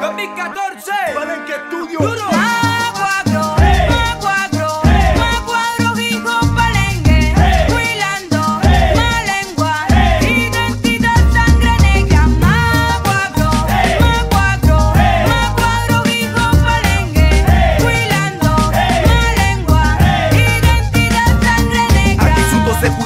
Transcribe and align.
Forma. 0.00 0.16
2014. 0.16 0.90
Palenque 1.14 1.52
Estudio. 1.52 1.98
Duro. 2.00 2.79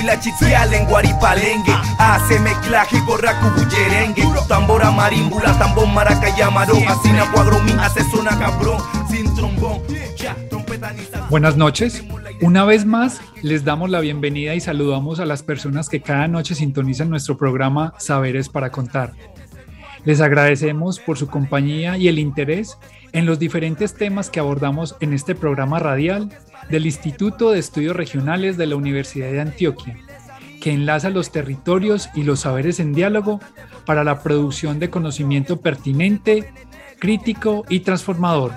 Huila 0.05 0.21
chichial 0.21 0.73
en 0.75 0.87
guaripalengue. 0.87 1.73
Hace 1.99 2.39
mezclaje 2.41 3.01
borraco 3.07 3.51
bullerengue. 3.51 4.23
Tambora 4.49 4.91
marimbula, 4.91 5.59
tambor 5.59 5.87
maracaya 5.89 6.51
marón. 6.51 6.83
Así 6.87 7.11
na 7.13 7.31
cuadro 7.33 7.61
mi 7.63 7.73
hace 7.73 8.05
zona 8.05 8.39
cabrón. 8.39 8.79
Sin 9.11 9.35
trombón, 9.35 9.81
ya, 10.17 10.37
trompeta 10.51 10.93
ni. 10.93 11.03
Buenas 11.31 11.57
noches. 11.57 12.05
Una 12.41 12.65
vez 12.65 12.85
más, 12.85 13.21
les 13.43 13.65
damos 13.65 13.89
la 13.91 14.01
bienvenida 14.01 14.55
y 14.55 14.61
saludamos 14.61 15.21
a 15.21 15.25
las 15.25 15.43
personas 15.43 15.89
que 15.89 16.01
cada 16.01 16.29
noche 16.29 16.55
sintonizan 16.55 17.09
nuestro 17.09 17.37
programa 17.39 17.95
Saberes 17.99 18.49
para 18.49 18.71
Contar. 18.71 19.13
Les 20.05 20.21
agradecemos 20.21 21.01
por 21.01 21.17
su 21.17 21.29
compañía 21.29 21.97
y 21.97 22.09
el 22.09 22.19
interés 22.19 22.79
en 23.13 23.25
los 23.25 23.39
diferentes 23.39 23.95
temas 23.95 24.29
que 24.29 24.41
abordamos 24.41 24.97
en 25.01 25.15
este 25.15 25.35
programa 25.35 25.79
radial 25.79 26.31
del 26.69 26.87
Instituto 26.87 27.51
de 27.51 27.59
Estudios 27.59 27.97
Regionales 27.97 28.57
de 28.57 28.67
la 28.67 28.77
Universidad 28.77 29.31
de 29.31 29.41
Antioquia, 29.41 29.97
que 30.61 30.73
enlaza 30.73 31.11
los 31.11 31.33
territorios 31.33 32.11
y 32.15 32.23
los 32.23 32.41
saberes 32.41 32.81
en 32.81 32.93
diálogo 32.93 33.41
para 33.87 34.05
la 34.05 34.23
producción 34.23 34.79
de 34.79 34.91
conocimiento 34.91 35.61
pertinente, 35.61 36.53
crítico 36.99 37.65
y 37.69 37.81
transformador. 37.81 38.53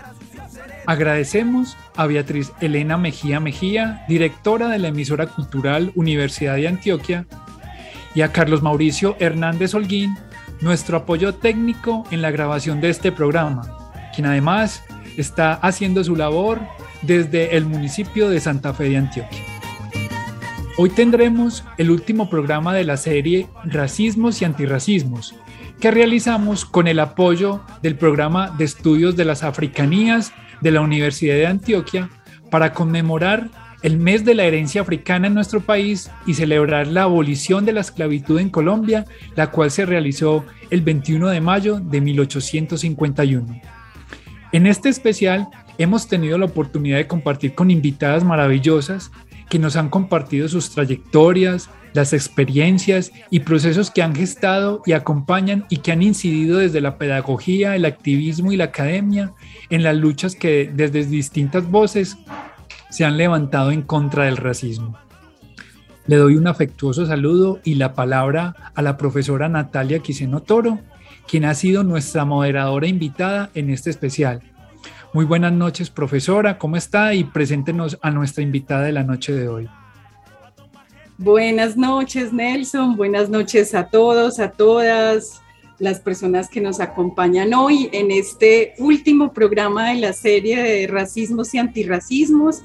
Agradecemos 0.86 1.78
a 1.95 2.08
Beatriz 2.08 2.52
Elena 2.62 2.98
Mejía 2.98 3.40
Mejía, 3.40 4.06
directora 4.08 4.70
de 4.70 4.80
la 4.80 4.88
emisora 4.90 5.28
cultural 5.28 5.92
Universidad 5.95 6.56
de 6.56 6.68
Antioquia, 6.68 7.25
y 8.16 8.22
a 8.22 8.31
Carlos 8.31 8.64
Mauricio 8.64 9.16
Hernández 9.20 9.75
Holguín, 9.75 10.18
nuestro 10.61 10.97
apoyo 10.97 11.36
técnico 11.36 12.03
en 12.11 12.22
la 12.22 12.31
grabación 12.31 12.81
de 12.81 12.89
este 12.89 13.11
programa, 13.11 13.91
quien 14.13 14.27
además 14.27 14.83
está 15.17 15.53
haciendo 15.53 16.03
su 16.03 16.16
labor 16.16 16.59
desde 17.02 17.55
el 17.58 17.66
municipio 17.66 18.30
de 18.30 18.39
Santa 18.39 18.73
Fe 18.73 18.85
de 18.89 18.97
Antioquia. 18.97 19.39
Hoy 20.78 20.89
tendremos 20.89 21.63
el 21.78 21.89
último 21.89 22.30
programa 22.30 22.73
de 22.73 22.83
la 22.83 22.97
serie 22.97 23.47
Racismos 23.63 24.41
y 24.41 24.45
Antirracismos, 24.45 25.35
que 25.80 25.91
realizamos 25.91 26.66
con 26.66 26.88
el 26.88 27.00
apoyo 27.00 27.61
del 27.81 27.95
programa 27.95 28.52
de 28.58 28.66
estudios 28.66 29.16
de 29.16 29.25
las 29.25 29.44
africanías 29.44 30.34
de 30.62 30.72
la 30.72 30.81
Universidad 30.81 31.35
de 31.35 31.47
Antioquia 31.47 32.09
para 32.50 32.73
conmemorar 32.73 33.50
el 33.84 33.98
mes 33.98 34.26
de 34.26 34.36
la 34.36 34.46
herencia 34.46 34.82
africana 34.82 35.28
en 35.28 35.34
nuestro 35.34 35.62
país 35.62 36.10
y 36.26 36.34
celebrar 36.34 36.88
la 36.88 37.04
abolición 37.04 37.66
de 37.66 37.74
la 37.74 37.82
esclavitud 37.82 38.40
en 38.40 38.50
Colombia, 38.50 39.06
la 39.36 39.52
cual 39.52 39.72
se 39.72 39.86
realizó 39.86 40.46
el 40.70 40.82
21 40.82 41.30
de 41.30 41.42
mayo 41.42 41.80
de 41.80 42.02
1851. 42.02 43.62
En 44.52 44.66
este 44.66 44.90
especial 44.90 45.48
hemos 45.78 46.08
tenido 46.08 46.38
la 46.38 46.46
oportunidad 46.46 46.98
de 46.98 47.08
compartir 47.08 47.54
con 47.54 47.70
invitadas 47.70 48.24
maravillosas 48.24 49.12
que 49.50 49.60
nos 49.60 49.76
han 49.76 49.90
compartido 49.90 50.48
sus 50.50 50.72
trayectorias, 50.72 51.70
las 51.94 52.14
experiencias 52.14 53.12
y 53.30 53.42
procesos 53.42 53.92
que 53.92 54.02
han 54.02 54.16
gestado 54.16 54.82
y 54.86 54.92
acompañan 54.92 55.66
y 55.70 55.78
que 55.78 55.92
han 55.92 56.02
incidido 56.02 56.58
desde 56.58 56.82
la 56.82 56.98
pedagogía, 56.98 57.76
el 57.76 57.86
activismo 57.86 58.52
y 58.52 58.58
la 58.58 58.66
academia 58.66 59.34
en 59.70 59.84
las 59.84 59.96
luchas 59.96 60.36
que 60.36 60.70
desde 60.74 61.06
distintas 61.06 61.70
voces 61.70 62.18
se 62.90 63.06
han 63.06 63.18
levantado 63.18 63.72
en 63.72 63.81
contra 63.81 64.25
del 64.25 64.38
racismo. 64.38 64.98
Le 66.08 66.16
doy 66.16 66.36
un 66.36 66.48
afectuoso 66.48 67.06
saludo 67.06 67.59
y 67.64 67.75
la 67.75 67.94
palabra 67.94 68.56
a 68.75 68.81
la 68.81 68.96
profesora 68.98 69.50
Natalia 69.50 70.00
Quiseno 70.00 70.42
Toro, 70.42 70.80
quien 71.28 71.44
ha 71.44 71.53
sido 71.53 71.84
nuestra 71.84 72.24
moderadora 72.24 72.88
invitada 72.88 73.50
en 73.53 73.70
este 73.70 73.90
especial. 73.90 74.42
Muy 75.14 75.26
buenas 75.26 75.52
noches, 75.52 75.90
profesora, 75.90 76.58
¿cómo 76.58 76.78
está? 76.78 77.14
Y 77.14 77.26
preséntenos 77.26 77.97
a 78.02 78.12
nuestra 78.12 78.44
invitada 78.44 78.84
de 78.84 78.94
la 78.94 79.03
noche 79.03 79.34
de 79.34 79.47
hoy. 79.50 79.70
Buenas 81.18 81.76
noches, 81.76 82.31
Nelson. 82.31 82.96
Buenas 82.96 83.30
noches 83.30 83.74
a 83.74 83.88
todos, 83.88 84.40
a 84.40 84.52
todas 84.52 85.42
las 85.80 86.00
personas 86.00 86.50
que 86.50 86.62
nos 86.62 86.80
acompañan 86.80 87.54
hoy 87.54 87.90
en 87.92 88.12
este 88.12 88.74
último 88.80 89.32
programa 89.34 89.90
de 89.90 89.96
la 89.96 90.14
serie 90.14 90.62
de 90.62 90.88
racismos 90.88 91.54
y 91.54 91.60
antirracismos. 91.60 92.62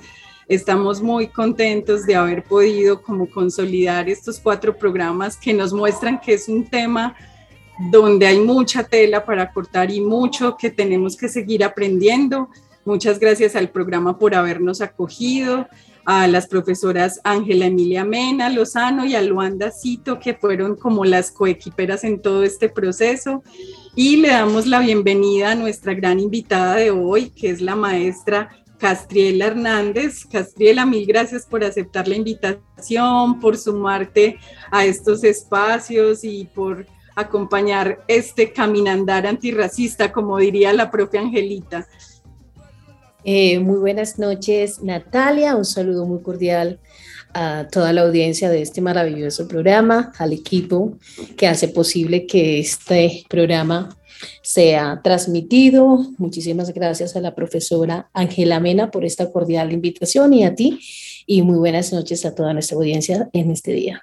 Estamos 0.49 1.03
muy 1.03 1.28
contentos 1.28 2.06
de 2.06 2.15
haber 2.15 2.43
podido 2.43 3.03
como 3.03 3.28
consolidar 3.31 4.09
estos 4.09 4.41
cuatro 4.41 4.77
programas 4.77 5.37
que 5.37 5.53
nos 5.53 5.73
muestran 5.73 6.21
que 6.21 6.34
es 6.34 6.49
un 6.49 6.65
tema 6.65 7.15
donde 7.91 8.27
hay 8.27 8.39
mucha 8.39 8.84
tela 8.84 9.25
para 9.25 9.53
cortar 9.53 9.91
y 9.91 10.00
mucho 10.00 10.56
que 10.56 10.71
tenemos 10.71 11.17
que 11.17 11.29
seguir 11.29 11.65
aprendiendo. 11.65 12.49
Muchas 12.84 13.19
gracias 13.19 13.56
al 13.56 13.71
programa 13.71 14.19
por 14.19 14.34
habernos 14.34 14.81
acogido, 14.81 15.69
a 16.04 16.26
las 16.26 16.46
profesoras 16.46 17.20
Ángela 17.24 17.66
Emilia 17.66 18.04
Mena 18.04 18.50
Lozano 18.50 19.04
y 19.04 19.14
a 19.14 19.22
Luanda 19.22 19.70
Cito, 19.70 20.18
que 20.18 20.34
fueron 20.34 20.76
como 20.76 21.04
las 21.04 21.30
coequiperas 21.30 22.04
en 22.04 22.20
todo 22.20 22.42
este 22.42 22.68
proceso. 22.68 23.42
Y 23.94 24.16
le 24.16 24.28
damos 24.28 24.66
la 24.66 24.80
bienvenida 24.80 25.52
a 25.52 25.54
nuestra 25.54 25.94
gran 25.94 26.18
invitada 26.18 26.76
de 26.76 26.90
hoy, 26.90 27.30
que 27.30 27.50
es 27.50 27.60
la 27.60 27.76
maestra 27.76 28.50
Castriela 28.78 29.46
Hernández. 29.46 30.24
Castriela, 30.24 30.84
mil 30.86 31.06
gracias 31.06 31.46
por 31.46 31.62
aceptar 31.62 32.08
la 32.08 32.16
invitación, 32.16 33.38
por 33.38 33.56
sumarte 33.56 34.38
a 34.70 34.84
estos 34.84 35.22
espacios 35.22 36.24
y 36.24 36.46
por 36.46 36.86
acompañar 37.14 38.02
este 38.08 38.52
caminandar 38.52 39.26
antirracista, 39.26 40.10
como 40.10 40.38
diría 40.38 40.72
la 40.72 40.90
propia 40.90 41.20
Angelita. 41.20 41.86
Eh, 43.25 43.60
muy 43.60 43.78
buenas 43.78 44.19
noches, 44.19 44.83
Natalia. 44.83 45.55
Un 45.56 45.65
saludo 45.65 46.06
muy 46.06 46.22
cordial 46.22 46.81
a 47.34 47.69
toda 47.71 47.93
la 47.93 48.03
audiencia 48.03 48.50
de 48.50 48.62
este 48.62 48.81
maravilloso 48.81 49.49
programa, 49.49 50.12
al 50.19 50.33
equipo 50.33 50.99
que 51.37 51.47
hace 51.47 51.69
posible 51.69 52.27
que 52.27 52.59
este 52.59 53.25
programa 53.28 53.97
sea 54.43 55.00
transmitido. 55.03 56.05
Muchísimas 56.19 56.72
gracias 56.75 57.16
a 57.16 57.21
la 57.21 57.34
profesora 57.34 58.11
Ángela 58.12 58.61
Mena 58.61 58.91
por 58.91 59.05
esta 59.05 59.31
cordial 59.31 59.72
invitación 59.72 60.34
y 60.34 60.44
a 60.44 60.55
ti. 60.55 60.81
Y 61.27 61.43
muy 61.43 61.59
buenas 61.59 61.93
noches 61.93 62.25
a 62.27 62.34
toda 62.34 62.53
nuestra 62.53 62.77
audiencia 62.77 63.31
en 63.32 63.50
este 63.50 63.72
día. 63.72 64.03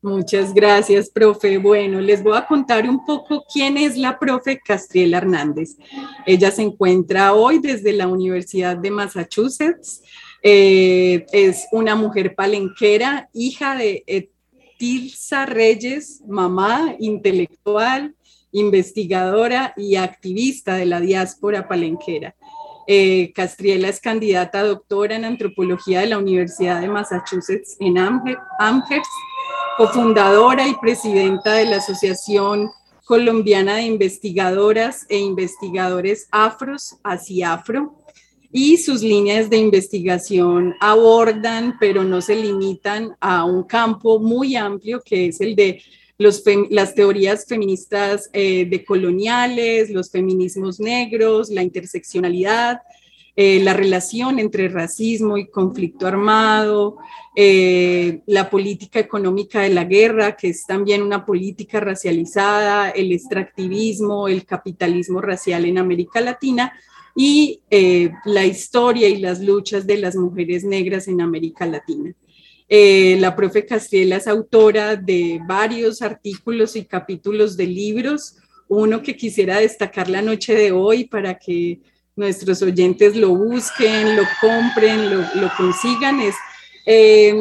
Muchas 0.00 0.54
gracias, 0.54 1.10
profe. 1.10 1.58
Bueno, 1.58 2.00
les 2.00 2.22
voy 2.22 2.36
a 2.36 2.46
contar 2.46 2.88
un 2.88 3.04
poco 3.04 3.44
quién 3.52 3.76
es 3.76 3.96
la 3.96 4.16
profe 4.16 4.60
Castriela 4.64 5.18
Hernández. 5.18 5.76
Ella 6.24 6.52
se 6.52 6.62
encuentra 6.62 7.34
hoy 7.34 7.58
desde 7.58 7.92
la 7.92 8.06
Universidad 8.06 8.76
de 8.76 8.92
Massachusetts. 8.92 10.02
Eh, 10.40 11.26
es 11.32 11.66
una 11.72 11.96
mujer 11.96 12.36
palenquera, 12.36 13.28
hija 13.34 13.74
de 13.74 14.04
Etilsa 14.06 15.46
Reyes, 15.46 16.22
mamá 16.28 16.94
intelectual, 17.00 18.14
investigadora 18.52 19.74
y 19.76 19.96
activista 19.96 20.76
de 20.76 20.86
la 20.86 21.00
diáspora 21.00 21.66
palenquera. 21.66 22.36
Eh, 22.86 23.32
Castriela 23.34 23.88
es 23.88 24.00
candidata 24.00 24.60
a 24.60 24.64
doctora 24.64 25.16
en 25.16 25.24
antropología 25.24 26.00
de 26.00 26.06
la 26.06 26.18
Universidad 26.18 26.80
de 26.80 26.88
Massachusetts 26.88 27.76
en 27.80 27.98
Amherst 27.98 29.10
cofundadora 29.78 30.66
y 30.66 30.74
presidenta 30.74 31.54
de 31.54 31.66
la 31.66 31.76
Asociación 31.76 32.68
Colombiana 33.04 33.76
de 33.76 33.82
Investigadoras 33.82 35.06
e 35.08 35.18
Investigadores 35.18 36.26
Afros, 36.32 36.96
ACIAFRO, 37.04 37.94
y 38.50 38.78
sus 38.78 39.02
líneas 39.02 39.48
de 39.48 39.58
investigación 39.58 40.74
abordan, 40.80 41.76
pero 41.78 42.02
no 42.02 42.20
se 42.20 42.34
limitan 42.34 43.16
a 43.20 43.44
un 43.44 43.62
campo 43.62 44.18
muy 44.18 44.56
amplio 44.56 45.00
que 45.04 45.28
es 45.28 45.40
el 45.40 45.54
de 45.54 45.80
los 46.18 46.42
las 46.70 46.96
teorías 46.96 47.46
feministas 47.46 48.30
eh, 48.32 48.66
decoloniales, 48.68 49.90
los 49.90 50.10
feminismos 50.10 50.80
negros, 50.80 51.50
la 51.50 51.62
interseccionalidad, 51.62 52.80
eh, 53.40 53.60
la 53.62 53.72
relación 53.72 54.40
entre 54.40 54.68
racismo 54.68 55.38
y 55.38 55.46
conflicto 55.46 56.08
armado, 56.08 56.96
eh, 57.36 58.22
la 58.26 58.50
política 58.50 58.98
económica 58.98 59.60
de 59.60 59.68
la 59.68 59.84
guerra, 59.84 60.36
que 60.36 60.48
es 60.48 60.66
también 60.66 61.02
una 61.02 61.24
política 61.24 61.78
racializada, 61.78 62.90
el 62.90 63.12
extractivismo, 63.12 64.26
el 64.26 64.44
capitalismo 64.44 65.20
racial 65.20 65.66
en 65.66 65.78
América 65.78 66.20
Latina 66.20 66.72
y 67.14 67.60
eh, 67.70 68.10
la 68.24 68.44
historia 68.44 69.08
y 69.08 69.18
las 69.18 69.40
luchas 69.40 69.86
de 69.86 69.98
las 69.98 70.16
mujeres 70.16 70.64
negras 70.64 71.06
en 71.06 71.20
América 71.20 71.64
Latina. 71.64 72.12
la 72.68 73.36
profe 73.36 73.64
Castriela 73.64 74.16
es 74.16 74.26
autora 74.26 74.96
de 74.96 75.40
varios 75.46 76.02
artículos 76.02 76.74
y 76.74 76.86
capítulos 76.86 77.56
de 77.56 77.68
libros, 77.68 78.34
uno 78.66 79.00
que 79.00 79.14
quisiera 79.14 79.60
destacar 79.60 80.08
la 80.10 80.22
noche 80.22 80.56
de 80.56 80.72
hoy 80.72 81.04
para 81.04 81.38
que 81.38 81.78
nuestros 82.18 82.60
oyentes 82.62 83.16
lo 83.16 83.30
busquen, 83.30 84.16
lo 84.16 84.24
compren, 84.40 85.18
lo, 85.40 85.50
consigan, 85.56 86.20
es 86.20 86.34
em, 86.84 87.38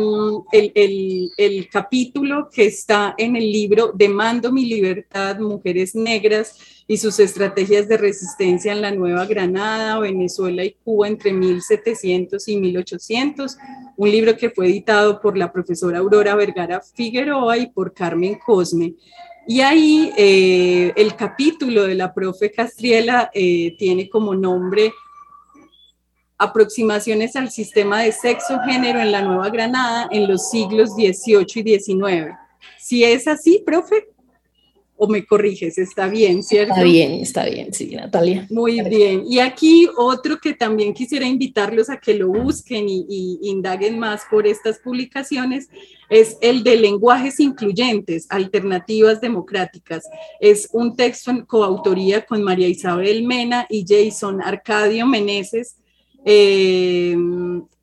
el, 0.52 1.32
el, 1.36 1.70
capítulo 1.70 2.48
que 2.54 2.68
está 2.68 3.16
en 3.18 3.36
el 3.36 3.52
libro 3.52 3.92
Demando 3.94 4.52
mi 4.52 4.66
libertad, 4.66 5.40
mujeres 5.40 5.96
negras 5.96 6.56
y 6.88 6.98
sus 6.98 7.20
estrategias 7.20 7.88
de 7.88 7.98
resistencia 7.98 8.72
en 8.72 8.82
la 8.82 8.92
Nueva 8.92 9.26
Granada, 9.26 10.00
Venezuela 10.00 10.64
y 10.64 10.76
Cuba 10.84 11.08
entre 11.08 11.34
1700 11.34 12.48
y 12.48 12.58
1800, 12.58 13.58
un 13.98 14.12
libro 14.12 14.38
que 14.38 14.52
fue 14.52 14.68
editado 14.68 15.20
por 15.20 15.38
la 15.38 15.52
profesora 15.52 16.00
Aurora 16.00 16.36
Vergara 16.36 16.82
Figueroa 16.82 17.58
y 17.58 17.68
por 17.68 17.94
Carmen 17.94 18.36
Cosme. 18.36 18.94
Y 19.50 19.62
ahí 19.62 20.12
eh, 20.18 20.92
el 20.98 21.16
capítulo 21.16 21.84
de 21.84 21.96
la 21.96 22.14
profe 22.14 22.52
Castriela 22.52 23.32
eh, 23.34 23.76
tiene 23.78 24.10
como 24.10 24.36
nombre 24.36 24.92
Aproximaciones 26.38 27.36
al 27.36 27.50
sistema 27.50 28.02
de 28.02 28.12
sexo-género 28.12 29.00
en 29.00 29.12
la 29.12 29.24
Nueva 29.24 29.50
Granada 29.50 30.08
en 30.12 30.28
los 30.28 30.50
siglos 30.50 30.92
XVIII 30.92 31.48
y 31.56 31.80
XIX. 31.80 32.36
Si 32.78 33.04
es 33.04 33.28
así, 33.28 33.64
profe, 33.66 34.10
o 34.98 35.08
me 35.08 35.26
corriges, 35.26 35.78
está 35.78 36.08
bien, 36.08 36.42
¿cierto? 36.42 36.74
Está 36.74 36.84
bien, 36.84 37.12
está 37.14 37.46
bien, 37.46 37.72
sí, 37.72 37.96
Natalia. 37.96 38.48
Muy 38.50 38.82
bien. 38.82 39.24
Y 39.30 39.40
aquí 39.40 39.88
otro 39.96 40.40
que 40.40 40.54
también 40.54 40.94
quisiera 40.94 41.28
invitarlos 41.28 41.90
a 41.90 41.98
que 41.98 42.16
lo 42.16 42.30
busquen 42.30 42.90
y, 42.90 43.06
y, 43.08 43.40
indaguen 43.44 44.00
más 44.00 44.24
por 44.30 44.48
estas 44.48 44.80
publicaciones 44.80 45.70
es 46.10 46.38
el 46.42 46.64
de 46.64 46.78
lenguajes 46.78 47.40
incluyentes, 47.40 48.26
alternativas 48.30 49.22
democráticas. 49.22 50.04
Es 50.40 50.68
un 50.72 50.96
texto 50.96 51.30
en 51.30 51.46
coautoría 51.46 52.26
con 52.26 52.42
María 52.42 52.68
Isabel 52.68 53.24
Mena 53.24 53.68
y 53.70 53.86
Jason 53.88 54.42
Arcadio 54.42 55.06
Meneses. 55.06 55.78
Eh, 56.26 57.16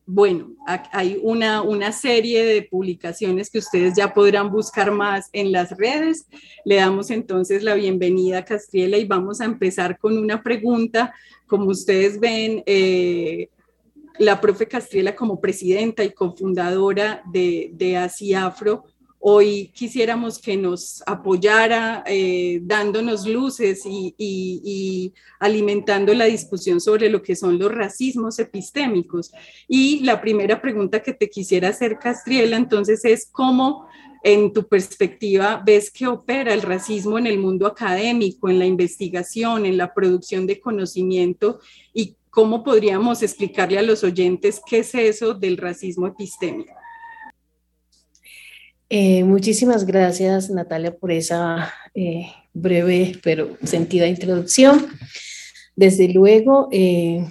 bueno, 0.07 0.51
hay 0.93 1.19
una, 1.23 1.63
una, 1.63 1.91
serie 1.91 2.45
de 2.45 2.63
publicaciones 2.63 3.49
que 3.49 3.59
ustedes 3.59 3.95
ya 3.97 4.13
podrán 4.13 4.51
buscar 4.51 4.91
más 4.91 5.31
en 5.33 5.51
las 5.51 5.77
redes. 5.79 6.27
Le 6.65 6.77
damos 6.77 7.11
entonces 7.11 7.63
la 7.63 7.75
bienvenida 7.75 8.39
a 8.39 8.45
Castriela 8.45 8.99
y 8.99 9.07
vamos 9.07 9.41
a 9.41 9.47
empezar 9.47 9.99
con 9.99 10.19
una 10.19 10.43
pregunta. 10.43 11.15
Como 11.47 11.67
ustedes 11.67 12.21
ven, 12.21 12.63
eh, 12.67 13.49
la 14.19 14.41
profe 14.41 14.67
Castriela 14.67 15.17
como 15.17 15.41
presidenta 15.41 16.05
y 16.05 16.13
cofundadora 16.13 17.23
de, 17.33 17.71
de 17.73 17.97
ASIAFRO 17.97 18.85
Hoy 19.27 19.69
quisiéramos 19.69 20.39
que 20.39 20.55
nos 20.55 21.03
apoyara 21.07 22.05
eh, 22.07 22.61
dándonos 22.63 23.27
luces 23.27 23.85
y, 23.87 25.15
alimentando 25.41 26.13
la 26.13 26.27
discusión 26.27 26.79
sobre 26.79 27.09
lo 27.09 27.23
que 27.23 27.35
son 27.35 27.59
los 27.59 27.73
racismos 27.73 28.39
epistémicos. 28.39 29.33
Y 29.67 30.01
la 30.01 30.21
primera 30.21 30.61
pregunta 30.61 31.03
que 31.03 31.15
te 31.15 31.31
quisiera 31.31 31.71
hacer, 31.71 31.99
Castriela, 31.99 32.59
entonces 32.59 33.03
es 33.07 33.27
cómo 33.33 33.87
en 34.23 34.53
tu 34.53 34.69
perspectiva 34.69 35.63
ves 35.65 35.91
que 35.91 36.07
opera 36.07 36.53
el 36.53 36.61
racismo 36.61 37.19
en 37.19 37.27
el 37.27 37.39
mundo 37.39 37.67
académico, 37.67 38.51
en 38.51 38.59
la 38.59 38.67
investigación, 38.67 39.65
en 39.65 39.79
la 39.79 39.95
producción 39.95 40.47
de 40.47 40.61
conocimiento 40.61 41.61
y 41.95 42.15
cómo 42.29 42.63
podríamos 42.63 43.23
explicarle 43.23 43.79
a 43.79 43.83
los 43.83 44.05
oyentes 44.05 44.61
qué 44.69 44.81
es 44.81 44.95
eso 44.95 45.33
del 45.33 45.57
racismo 45.57 46.07
epistémico. 46.07 46.84
Eh, 48.91 49.25
muchísimas 49.25 49.87
gracias, 49.87 50.51
Natalia, 50.51 50.95
por 50.95 51.11
esa 51.11 51.73
eh, 51.95 52.27
breve 52.53 53.19
pero 53.23 53.57
sentida 53.65 54.07
introducción. 54.07 54.87
Desde 55.75 56.09
luego, 56.09 56.69
eh, 56.71 57.27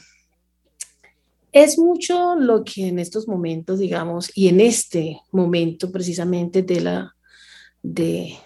es 1.51 1.77
mucho 1.77 2.35
lo 2.35 2.63
que 2.63 2.87
en 2.87 2.99
estos 2.99 3.27
momentos, 3.27 3.79
digamos, 3.79 4.31
y 4.35 4.47
en 4.47 4.59
este 4.59 5.21
momento 5.31 5.91
precisamente 5.91 6.63
de 6.63 6.81
la, 6.81 7.15
de, 7.83 8.37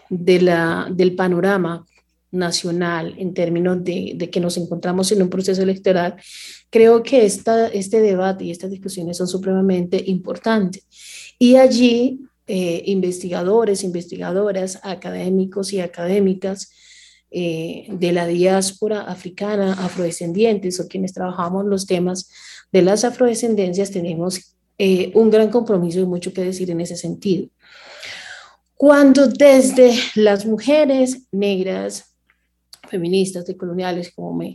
la, 0.42 0.88
del 0.92 1.16
panorama 1.16 1.86
nacional 2.32 3.16
en 3.18 3.34
términos 3.34 3.82
de, 3.84 4.14
de, 4.16 4.30
que 4.30 4.42
nos 4.42 4.58
encontramos 4.58 5.12
en 5.14 5.22
un 5.22 5.30
proceso 5.30 5.62
electoral, 5.62 6.18
creo 6.70 7.02
que 7.02 7.26
esta, 7.26 7.68
este 7.68 8.02
debate 8.02 8.44
y 8.44 8.52
estas 8.52 8.70
discusiones 8.70 9.16
son 9.18 9.30
supremamente 9.30 10.04
importantes. 10.06 10.86
Y 11.40 11.56
allí 11.56 12.20
eh, 12.48 12.84
investigadores, 12.86 13.84
investigadoras, 13.84 14.80
académicos 14.84 15.74
y 15.74 15.82
académicas 15.82 16.72
eh, 17.30 17.88
de 17.90 18.14
la 18.14 18.26
diáspora 18.26 19.02
africana, 19.02 19.74
afrodescendientes 19.74 20.80
o 20.80 20.88
quienes 20.88 21.12
trabajamos 21.12 21.66
los 21.66 21.86
temas 21.86 22.30
de 22.72 22.82
las 22.84 23.04
afrodescendencias, 23.04 23.92
tenemos 23.92 24.56
eh, 24.78 25.12
un 25.14 25.30
gran 25.30 25.50
compromiso 25.50 26.00
y 26.00 26.06
mucho 26.06 26.32
que 26.32 26.44
decir 26.44 26.72
en 26.72 26.80
ese 26.80 26.96
sentido. 26.96 27.50
Cuando 28.76 29.28
desde 29.28 29.94
las 30.16 30.46
mujeres 30.46 31.28
negras, 31.32 32.16
feministas, 32.88 33.46
decoloniales, 33.46 34.14
como 34.16 34.34
me 34.34 34.54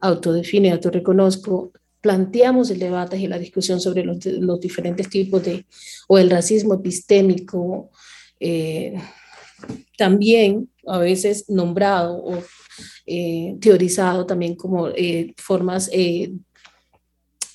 autodefine, 0.00 0.72
autorreconozco, 0.72 1.72
planteamos 2.06 2.70
el 2.70 2.78
debate 2.78 3.16
y 3.18 3.26
la 3.26 3.36
discusión 3.36 3.80
sobre 3.80 4.04
los, 4.04 4.60
diferentes 4.60 5.10
tipos 5.10 5.42
de, 5.42 5.66
o 6.06 6.18
el 6.18 6.30
racismo 6.30 6.74
epistémico, 6.74 7.90
eh, 8.38 8.94
también 9.98 10.70
a 10.86 10.98
veces 10.98 11.46
nombrado 11.48 12.22
o 12.22 12.44
eh, 13.06 13.56
teorizado 13.60 14.24
también 14.24 14.54
como 14.54 14.86
eh, 14.90 15.34
formas 15.36 15.90
de, 15.90 16.30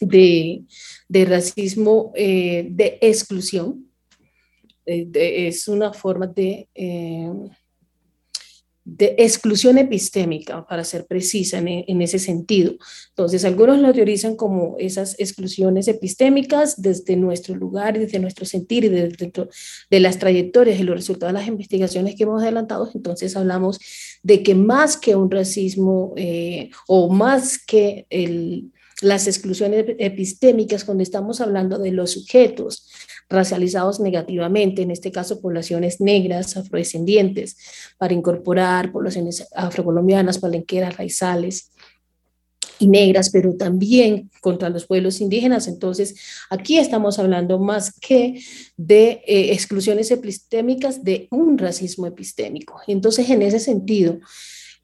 de, 0.01 1.25
racismo 1.25 2.11
de 2.13 2.97
exclusión. 2.99 3.89
es 4.85 5.69
una 5.69 5.93
forma 5.93 6.27
de 6.27 6.67
de 8.83 9.15
exclusión 9.19 9.77
epistémica, 9.77 10.65
para 10.65 10.83
ser 10.83 11.05
precisa 11.05 11.59
en, 11.59 12.01
ese 12.01 12.17
sentido. 12.17 12.75
Entonces, 13.09 13.45
algunos 13.45 13.79
lo 13.79 13.93
teorizan 13.93 14.35
como 14.35 14.75
esas 14.79 15.19
exclusiones 15.19 15.87
epistémicas 15.87 16.81
desde 16.81 17.15
nuestro 17.15 17.55
lugar, 17.55 17.99
desde 17.99 18.19
nuestro 18.19 18.45
sentir 18.45 18.89
desde 18.89 19.31
de 19.89 19.99
las 19.99 20.17
trayectorias 20.17 20.79
y 20.79 20.83
los 20.83 20.95
resultados 20.95 21.33
de 21.33 21.39
las 21.39 21.47
investigaciones 21.47 22.15
que 22.15 22.23
hemos 22.23 22.41
adelantado. 22.41 22.89
Entonces, 22.93 23.35
hablamos 23.35 23.79
de 24.23 24.41
que 24.41 24.55
más 24.55 24.97
que 24.97 25.15
un 25.15 25.29
racismo 25.29 26.13
eh, 26.15 26.71
o 26.87 27.09
más 27.09 27.63
que 27.63 28.07
el, 28.09 28.71
las 29.01 29.27
exclusiones 29.27 29.85
epistémicas, 29.99 30.85
cuando 30.85 31.03
estamos 31.03 31.41
hablando 31.41 31.77
de 31.77 31.91
los 31.91 32.11
sujetos 32.11 32.87
racializados 33.31 33.99
negativamente, 33.99 34.81
en 34.81 34.91
este 34.91 35.11
caso 35.11 35.41
poblaciones 35.41 36.01
negras, 36.01 36.57
afrodescendientes, 36.57 37.57
para 37.97 38.13
incorporar 38.13 38.91
poblaciones 38.91 39.47
afrocolombianas, 39.55 40.39
palenqueras, 40.39 40.97
raizales 40.97 41.71
y 42.77 42.87
negras, 42.87 43.29
pero 43.29 43.55
también 43.55 44.29
contra 44.41 44.69
los 44.69 44.85
pueblos 44.85 45.21
indígenas. 45.21 45.67
Entonces, 45.67 46.15
aquí 46.49 46.77
estamos 46.77 47.19
hablando 47.19 47.59
más 47.59 47.93
que 47.99 48.43
de 48.75 49.21
eh, 49.25 49.53
exclusiones 49.53 50.11
epistémicas, 50.11 51.03
de 51.03 51.27
un 51.31 51.57
racismo 51.57 52.07
epistémico. 52.07 52.81
Entonces, 52.87 53.29
en 53.29 53.43
ese 53.43 53.59
sentido, 53.59 54.19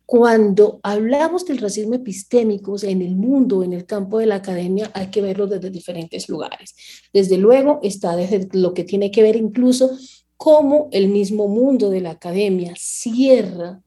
cuando 0.07 0.79
hablamos 0.83 1.45
del 1.45 1.57
racismo 1.57 1.93
epistémico 1.95 2.77
en 2.81 3.01
el 3.01 3.17
mundo, 3.17 3.61
en 3.61 3.73
el 3.73 3.85
campo 3.85 4.19
de 4.19 4.25
la 4.25 4.35
academia, 4.35 4.89
hay 4.93 5.07
que 5.07 5.21
verlo 5.21 5.47
desde 5.47 5.69
diferentes 5.69 6.29
lugares. 6.29 6.75
Desde 7.11 7.37
luego 7.37 7.81
está 7.83 8.15
desde 8.15 8.47
lo 8.53 8.73
que 8.73 8.85
tiene 8.85 9.11
que 9.11 9.21
ver 9.21 9.35
incluso 9.35 9.91
cómo 10.37 10.87
el 10.93 11.09
mismo 11.09 11.49
mundo 11.49 11.89
de 11.89 11.99
la 11.99 12.11
academia 12.11 12.73
cierra 12.77 13.81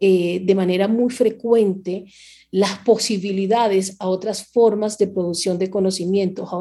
eh, 0.00 0.40
de 0.42 0.54
manera 0.56 0.88
muy 0.88 1.10
frecuente 1.10 2.06
las 2.50 2.80
posibilidades 2.80 3.94
a 4.00 4.08
otras 4.08 4.44
formas 4.48 4.98
de 4.98 5.06
producción 5.06 5.60
de 5.60 5.70
conocimientos, 5.70 6.52
a, 6.52 6.56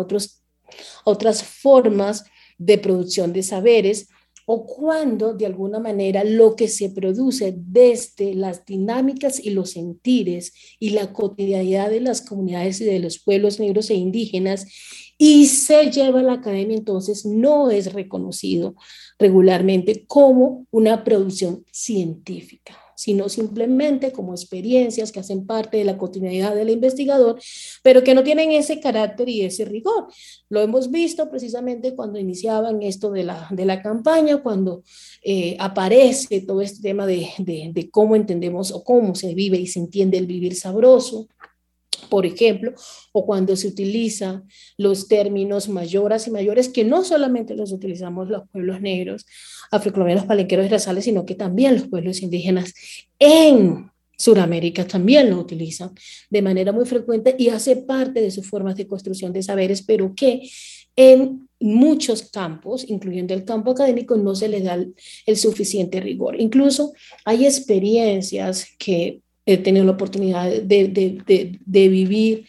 otras 1.05 1.43
formas 1.43 2.23
de 2.59 2.77
producción 2.77 3.33
de 3.33 3.41
saberes 3.41 4.09
o 4.53 4.65
cuando 4.65 5.33
de 5.33 5.45
alguna 5.45 5.79
manera 5.79 6.25
lo 6.25 6.57
que 6.57 6.67
se 6.67 6.89
produce 6.89 7.53
desde 7.55 8.33
las 8.33 8.65
dinámicas 8.65 9.39
y 9.39 9.51
los 9.51 9.71
sentires 9.71 10.51
y 10.77 10.89
la 10.89 11.13
cotidianidad 11.13 11.89
de 11.89 12.01
las 12.01 12.21
comunidades 12.21 12.81
y 12.81 12.83
de 12.83 12.99
los 12.99 13.17
pueblos 13.17 13.61
negros 13.61 13.89
e 13.89 13.93
indígenas 13.93 14.65
y 15.17 15.45
se 15.45 15.89
lleva 15.89 16.19
a 16.19 16.23
la 16.23 16.33
academia, 16.33 16.75
entonces 16.75 17.25
no 17.25 17.71
es 17.71 17.93
reconocido 17.93 18.75
regularmente 19.17 20.05
como 20.05 20.67
una 20.69 21.05
producción 21.05 21.63
científica 21.71 22.75
sino 23.01 23.29
simplemente 23.29 24.11
como 24.11 24.31
experiencias 24.33 25.11
que 25.11 25.19
hacen 25.19 25.47
parte 25.47 25.77
de 25.77 25.85
la 25.85 25.97
cotidianidad 25.97 26.53
del 26.53 26.69
investigador, 26.69 27.41
pero 27.81 28.03
que 28.03 28.13
no 28.13 28.23
tienen 28.23 28.51
ese 28.51 28.79
carácter 28.79 29.27
y 29.27 29.41
ese 29.41 29.65
rigor. 29.65 30.05
Lo 30.49 30.61
hemos 30.61 30.91
visto 30.91 31.27
precisamente 31.27 31.95
cuando 31.95 32.19
iniciaban 32.19 32.83
esto 32.83 33.09
de 33.09 33.23
la, 33.23 33.47
de 33.49 33.65
la 33.65 33.81
campaña, 33.81 34.43
cuando 34.43 34.83
eh, 35.23 35.57
aparece 35.59 36.41
todo 36.41 36.61
este 36.61 36.83
tema 36.83 37.07
de, 37.07 37.27
de 37.39 37.89
cómo 37.89 38.15
entendemos 38.15 38.71
o 38.71 38.83
cómo 38.83 39.15
se 39.15 39.33
vive 39.33 39.57
y 39.57 39.65
se 39.65 39.79
entiende 39.79 40.19
el 40.19 40.27
vivir 40.27 40.55
sabroso, 40.55 41.27
por 42.11 42.25
ejemplo, 42.25 42.73
o 43.13 43.25
cuando 43.25 43.55
se 43.55 43.69
utilizan 43.69 44.43
los 44.77 45.07
términos 45.07 45.69
mayoras 45.69 46.27
y 46.27 46.31
mayores, 46.31 46.67
que 46.67 46.83
no 46.83 47.05
solamente 47.05 47.55
los 47.55 47.71
utilizamos 47.71 48.27
los 48.27 48.49
pueblos 48.49 48.81
negros, 48.81 49.25
afrocolombianos, 49.71 50.25
palenqueros 50.25 50.65
y 50.65 50.69
razales, 50.69 51.05
sino 51.05 51.25
que 51.25 51.35
también 51.35 51.75
los 51.75 51.87
pueblos 51.87 52.21
indígenas 52.21 52.73
en 53.17 53.89
Sudamérica 54.17 54.85
también 54.85 55.29
lo 55.29 55.39
utilizan 55.39 55.91
de 56.29 56.41
manera 56.41 56.73
muy 56.73 56.85
frecuente 56.85 57.33
y 57.39 57.47
hace 57.47 57.77
parte 57.77 58.19
de 58.19 58.29
sus 58.29 58.45
formas 58.45 58.75
de 58.75 58.87
construcción 58.87 59.31
de 59.31 59.41
saberes, 59.41 59.81
pero 59.81 60.13
que 60.13 60.41
en 60.97 61.47
muchos 61.61 62.23
campos, 62.23 62.83
incluyendo 62.89 63.33
el 63.33 63.45
campo 63.45 63.71
académico, 63.71 64.17
no 64.17 64.35
se 64.35 64.49
le 64.49 64.59
da 64.59 64.77
el 65.25 65.37
suficiente 65.37 66.01
rigor. 66.01 66.35
Incluso 66.41 66.91
hay 67.23 67.45
experiencias 67.45 68.67
que 68.77 69.21
he 69.53 69.57
tenido 69.57 69.85
la 69.85 69.91
oportunidad 69.91 70.49
de, 70.49 70.87
de, 70.87 71.21
de, 71.25 71.59
de 71.65 71.89
vivir, 71.89 72.45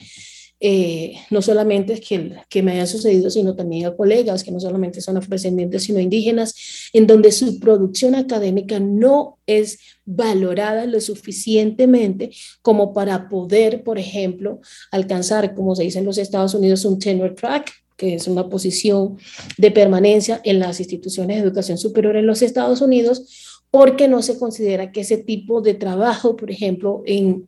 eh, 0.65 1.15
no 1.31 1.43
solamente 1.43 2.01
que, 2.01 2.37
que 2.49 2.63
me 2.63 2.71
haya 2.71 2.87
sucedido, 2.87 3.31
sino 3.31 3.57
también 3.57 3.87
a 3.87 3.97
colegas 3.97 4.45
que 4.45 4.53
no 4.53 4.61
solamente 4.61 5.01
son 5.01 5.17
afrodescendientes, 5.17 5.83
sino 5.83 5.99
indígenas, 5.99 6.55
en 6.93 7.09
donde 7.09 7.33
su 7.33 7.59
producción 7.59 8.15
académica 8.15 8.79
no 8.79 9.39
es 9.47 9.81
valorada 10.05 10.87
lo 10.87 11.01
suficientemente 11.01 12.31
como 12.63 12.93
para 12.93 13.29
poder, 13.29 13.83
por 13.83 13.99
ejemplo, 13.99 14.61
alcanzar, 14.93 15.55
como 15.57 15.75
se 15.75 15.83
dice 15.83 15.99
en 15.99 16.05
los 16.05 16.19
Estados 16.19 16.55
Unidos, 16.55 16.85
un 16.85 17.01
tenure 17.01 17.35
track, 17.35 17.73
que 17.97 18.15
es 18.15 18.29
una 18.29 18.49
posición 18.49 19.17
de 19.59 19.71
permanencia 19.71 20.41
en 20.45 20.61
las 20.61 20.79
instituciones 20.79 21.37
de 21.37 21.43
educación 21.43 21.79
superior 21.79 22.17
en 22.17 22.27
los 22.27 22.41
Estados 22.41 22.81
Unidos, 22.81 23.42
porque 23.73 24.07
no 24.07 24.21
se 24.21 24.39
considera 24.39 24.93
que 24.93 25.01
ese 25.01 25.17
tipo 25.17 25.63
de 25.63 25.73
trabajo, 25.73 26.37
por 26.37 26.51
ejemplo, 26.51 27.03
en 27.07 27.47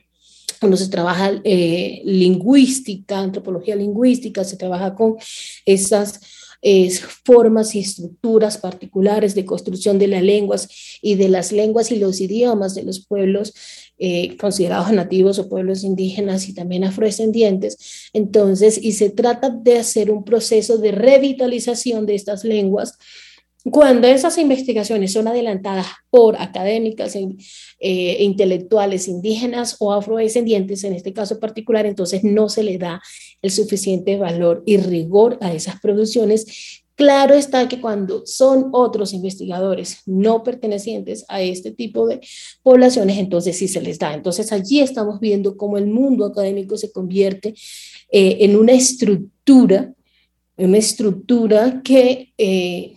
cuando 0.59 0.79
se 0.79 0.89
trabaja 0.89 1.39
eh, 1.45 2.01
lingüística, 2.07 3.19
antropología 3.19 3.77
lingüística, 3.77 4.43
se 4.43 4.57
trabaja 4.57 4.95
con 4.95 5.17
esas 5.67 6.21
eh, 6.63 6.91
formas 7.27 7.75
y 7.75 7.81
estructuras 7.81 8.57
particulares 8.57 9.35
de 9.35 9.45
construcción 9.45 9.99
de 9.99 10.07
las 10.07 10.23
lenguas 10.23 10.71
y 11.03 11.17
de 11.17 11.29
las 11.29 11.53
lenguas 11.53 11.93
y 11.93 11.97
los 11.97 12.23
idiomas 12.23 12.75
de 12.75 12.85
los 12.85 13.05
pueblos 13.05 13.53
eh, 13.99 14.39
considerados 14.39 14.91
nativos 14.93 15.39
o 15.39 15.51
pueblos 15.51 15.85
indígenas 15.85 16.49
y 16.49 16.55
también 16.55 16.85
afrodescendientes. 16.85 18.09
Entonces, 18.15 18.79
y 18.83 18.93
se 18.93 19.11
trata 19.11 19.51
de 19.51 19.77
hacer 19.77 20.11
un 20.11 20.25
proceso 20.25 20.79
de 20.79 20.93
revitalización 20.93 22.07
de 22.07 22.15
estas 22.15 22.45
lenguas 22.45 22.97
cuando 23.71 24.07
esas 24.07 24.37
investigaciones 24.37 25.13
son 25.13 25.27
adelantadas 25.27 25.87
por 26.11 26.37
académicas 26.37 27.17
eh, 27.17 28.17
intelectuales 28.21 29.09
indígenas 29.09 29.77
o 29.79 29.93
afrodescendientes, 29.93 30.85
en 30.85 30.93
este 30.93 31.15
caso 31.15 31.41
particular, 31.41 31.87
entonces 31.87 32.25
no 32.25 32.51
se 32.51 32.63
le 32.63 32.77
da 32.77 33.01
el 33.41 33.51
suficiente 33.51 34.19
valor 34.19 34.63
y 34.67 34.77
rigor 34.77 35.39
a 35.41 35.55
esas 35.55 35.81
producciones. 35.81 36.83
Claro 36.95 37.35
está 37.35 37.67
que 37.67 37.81
cuando 37.81 38.27
son 38.27 38.69
otros 38.73 39.15
investigadores 39.15 40.03
no 40.05 40.43
pertenecientes 40.43 41.25
a 41.29 41.41
este 41.41 41.73
tipo 41.73 42.07
de 42.07 42.21
poblaciones, 42.63 43.17
entonces 43.17 43.57
sí 43.57 43.67
se 43.67 43.81
les 43.81 43.99
da. 43.99 44.13
Entonces 44.13 44.53
allí 44.53 44.81
estamos 44.81 45.21
viendo 45.21 45.57
cómo 45.57 45.79
el 45.79 45.87
mundo 45.87 46.27
académico 46.27 46.77
se 46.77 46.93
convierte 46.93 47.55
eh, 48.13 48.37
en 48.41 48.57
una 48.57 48.73
estructura, 48.73 49.95
una 50.59 50.77
estructura 50.77 51.81
que... 51.83 52.35
Eh, 52.37 52.97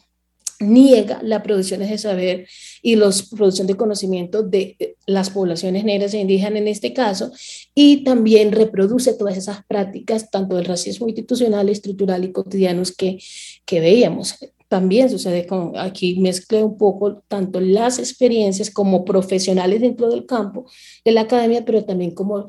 niega 0.59 1.19
las 1.23 1.41
producciones 1.41 1.89
de 1.89 1.97
saber 1.97 2.47
y 2.81 2.95
la 2.95 3.11
producción 3.35 3.67
de 3.67 3.75
conocimiento 3.75 4.43
de 4.43 4.95
las 5.05 5.29
poblaciones 5.29 5.83
negras 5.83 6.13
e 6.13 6.19
indígenas 6.19 6.61
en 6.61 6.67
este 6.67 6.93
caso, 6.93 7.31
y 7.75 8.03
también 8.03 8.51
reproduce 8.51 9.13
todas 9.13 9.37
esas 9.37 9.65
prácticas, 9.65 10.31
tanto 10.31 10.55
del 10.55 10.65
racismo 10.65 11.07
institucional, 11.07 11.69
estructural 11.69 12.23
y 12.23 12.31
cotidianos 12.31 12.91
que, 12.91 13.19
que 13.65 13.79
veíamos. 13.79 14.35
También 14.67 15.09
sucede 15.09 15.47
con, 15.47 15.77
aquí 15.77 16.19
mezclé 16.19 16.61
un 16.63 16.77
poco 16.77 17.23
tanto 17.27 17.61
las 17.61 17.99
experiencias 17.99 18.69
como 18.69 19.05
profesionales 19.05 19.79
dentro 19.79 20.09
del 20.09 20.25
campo 20.25 20.65
de 21.05 21.11
la 21.13 21.21
academia, 21.21 21.63
pero 21.63 21.85
también 21.85 22.11
como 22.11 22.47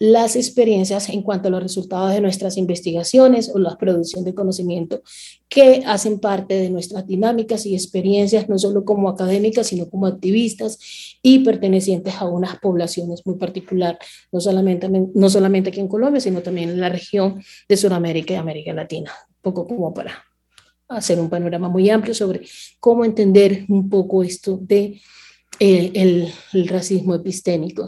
las 0.00 0.34
experiencias 0.34 1.10
en 1.10 1.20
cuanto 1.20 1.48
a 1.48 1.50
los 1.50 1.62
resultados 1.62 2.14
de 2.14 2.22
nuestras 2.22 2.56
investigaciones 2.56 3.50
o 3.54 3.58
la 3.58 3.76
producción 3.76 4.24
de 4.24 4.34
conocimiento 4.34 5.02
que 5.46 5.82
hacen 5.86 6.18
parte 6.18 6.54
de 6.54 6.70
nuestras 6.70 7.06
dinámicas 7.06 7.66
y 7.66 7.74
experiencias, 7.74 8.48
no 8.48 8.58
solo 8.58 8.86
como 8.86 9.10
académicas, 9.10 9.66
sino 9.66 9.90
como 9.90 10.06
activistas 10.06 10.78
y 11.22 11.40
pertenecientes 11.40 12.14
a 12.14 12.24
unas 12.24 12.58
poblaciones 12.60 13.26
muy 13.26 13.34
particular, 13.34 13.98
no 14.32 14.40
solamente, 14.40 14.88
no 14.88 15.28
solamente 15.28 15.68
aquí 15.68 15.80
en 15.80 15.88
Colombia, 15.88 16.20
sino 16.22 16.40
también 16.40 16.70
en 16.70 16.80
la 16.80 16.88
región 16.88 17.42
de 17.68 17.76
Sudamérica 17.76 18.32
y 18.32 18.36
América 18.36 18.72
Latina, 18.72 19.12
poco 19.42 19.66
como 19.68 19.92
para 19.92 20.24
hacer 20.88 21.20
un 21.20 21.28
panorama 21.28 21.68
muy 21.68 21.90
amplio 21.90 22.14
sobre 22.14 22.40
cómo 22.80 23.04
entender 23.04 23.66
un 23.68 23.90
poco 23.90 24.22
esto 24.22 24.58
de 24.62 24.98
eh, 25.58 25.92
el 25.94 26.68
racismo 26.68 27.14
epistémico. 27.14 27.84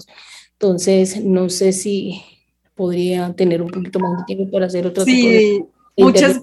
Entonces, 0.62 1.24
no 1.24 1.48
sé 1.48 1.72
si 1.72 2.22
podría 2.76 3.32
tener 3.34 3.62
un 3.62 3.70
poquito 3.72 3.98
más 3.98 4.20
de 4.20 4.24
tiempo 4.26 4.52
para 4.52 4.66
hacer 4.66 4.86
otro 4.86 5.04
sí, 5.04 5.12
tipo 5.16 5.28
de 5.28 6.04
muchas, 6.04 6.40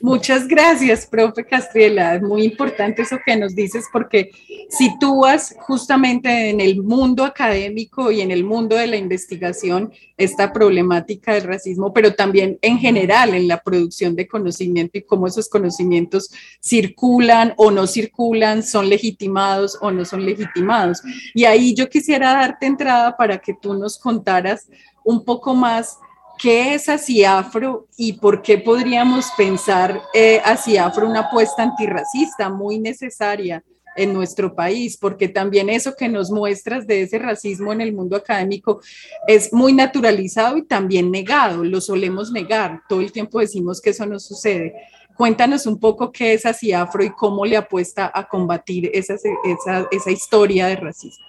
Muchas 0.00 0.46
gracias, 0.46 1.06
profe 1.06 1.44
Castriela. 1.44 2.14
Es 2.14 2.22
muy 2.22 2.44
importante 2.44 3.02
eso 3.02 3.18
que 3.26 3.36
nos 3.36 3.56
dices 3.56 3.86
porque 3.92 4.30
sitúas 4.68 5.56
justamente 5.58 6.50
en 6.50 6.60
el 6.60 6.84
mundo 6.84 7.24
académico 7.24 8.12
y 8.12 8.20
en 8.20 8.30
el 8.30 8.44
mundo 8.44 8.76
de 8.76 8.86
la 8.86 8.96
investigación 8.96 9.92
esta 10.16 10.52
problemática 10.52 11.34
del 11.34 11.42
racismo, 11.42 11.92
pero 11.92 12.14
también 12.14 12.60
en 12.62 12.78
general 12.78 13.34
en 13.34 13.48
la 13.48 13.60
producción 13.60 14.14
de 14.14 14.28
conocimiento 14.28 14.98
y 14.98 15.02
cómo 15.02 15.26
esos 15.26 15.48
conocimientos 15.48 16.30
circulan 16.62 17.54
o 17.56 17.72
no 17.72 17.88
circulan, 17.88 18.62
son 18.62 18.88
legitimados 18.88 19.76
o 19.80 19.90
no 19.90 20.04
son 20.04 20.24
legitimados. 20.24 21.02
Y 21.34 21.44
ahí 21.44 21.74
yo 21.74 21.88
quisiera 21.88 22.34
darte 22.34 22.66
entrada 22.66 23.16
para 23.16 23.38
que 23.38 23.52
tú 23.52 23.74
nos 23.74 23.98
contaras 23.98 24.68
un 25.02 25.24
poco 25.24 25.56
más 25.56 25.98
¿Qué 26.38 26.74
es 26.74 26.88
Afro 27.26 27.88
y 27.96 28.12
por 28.12 28.42
qué 28.42 28.58
podríamos 28.58 29.26
pensar 29.36 30.00
eh, 30.14 30.40
Afro 30.44 31.08
una 31.08 31.20
apuesta 31.20 31.64
antirracista 31.64 32.48
muy 32.48 32.78
necesaria 32.78 33.64
en 33.96 34.12
nuestro 34.12 34.54
país? 34.54 34.96
Porque 34.96 35.28
también 35.28 35.68
eso 35.68 35.96
que 35.98 36.08
nos 36.08 36.30
muestras 36.30 36.86
de 36.86 37.02
ese 37.02 37.18
racismo 37.18 37.72
en 37.72 37.80
el 37.80 37.92
mundo 37.92 38.16
académico 38.16 38.80
es 39.26 39.52
muy 39.52 39.72
naturalizado 39.72 40.56
y 40.56 40.62
también 40.62 41.10
negado, 41.10 41.64
lo 41.64 41.80
solemos 41.80 42.30
negar, 42.30 42.82
todo 42.88 43.00
el 43.00 43.10
tiempo 43.10 43.40
decimos 43.40 43.80
que 43.80 43.90
eso 43.90 44.06
no 44.06 44.20
sucede. 44.20 44.74
Cuéntanos 45.16 45.66
un 45.66 45.80
poco 45.80 46.12
qué 46.12 46.34
es 46.34 46.46
Afro 46.46 47.02
y 47.02 47.10
cómo 47.10 47.44
le 47.44 47.56
apuesta 47.56 48.12
a 48.14 48.28
combatir 48.28 48.92
esa, 48.94 49.14
esa, 49.14 49.88
esa 49.90 50.10
historia 50.12 50.68
de 50.68 50.76
racismo. 50.76 51.27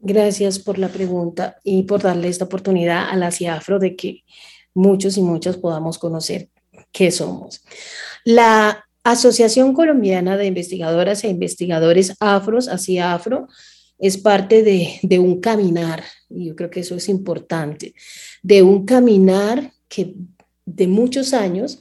Gracias 0.00 0.58
por 0.58 0.78
la 0.78 0.88
pregunta 0.88 1.58
y 1.62 1.82
por 1.82 2.02
darle 2.02 2.28
esta 2.28 2.46
oportunidad 2.46 3.10
a 3.10 3.16
la 3.16 3.30
CIAFRO 3.30 3.78
de 3.78 3.96
que 3.96 4.24
muchos 4.72 5.18
y 5.18 5.22
muchas 5.22 5.58
podamos 5.58 5.98
conocer 5.98 6.48
qué 6.90 7.10
somos. 7.10 7.62
La 8.24 8.86
Asociación 9.04 9.74
Colombiana 9.74 10.36
de 10.36 10.46
Investigadoras 10.46 11.24
e 11.24 11.28
Investigadores 11.28 12.14
Afros, 12.20 12.68
hacia 12.68 13.12
Afro, 13.12 13.48
es 13.98 14.16
parte 14.16 14.62
de, 14.62 14.98
de 15.02 15.18
un 15.18 15.40
caminar, 15.40 16.02
y 16.30 16.46
yo 16.46 16.56
creo 16.56 16.70
que 16.70 16.80
eso 16.80 16.94
es 16.94 17.08
importante, 17.08 17.94
de 18.42 18.62
un 18.62 18.86
caminar 18.86 19.72
que 19.88 20.14
de 20.64 20.86
muchos 20.86 21.34
años 21.34 21.80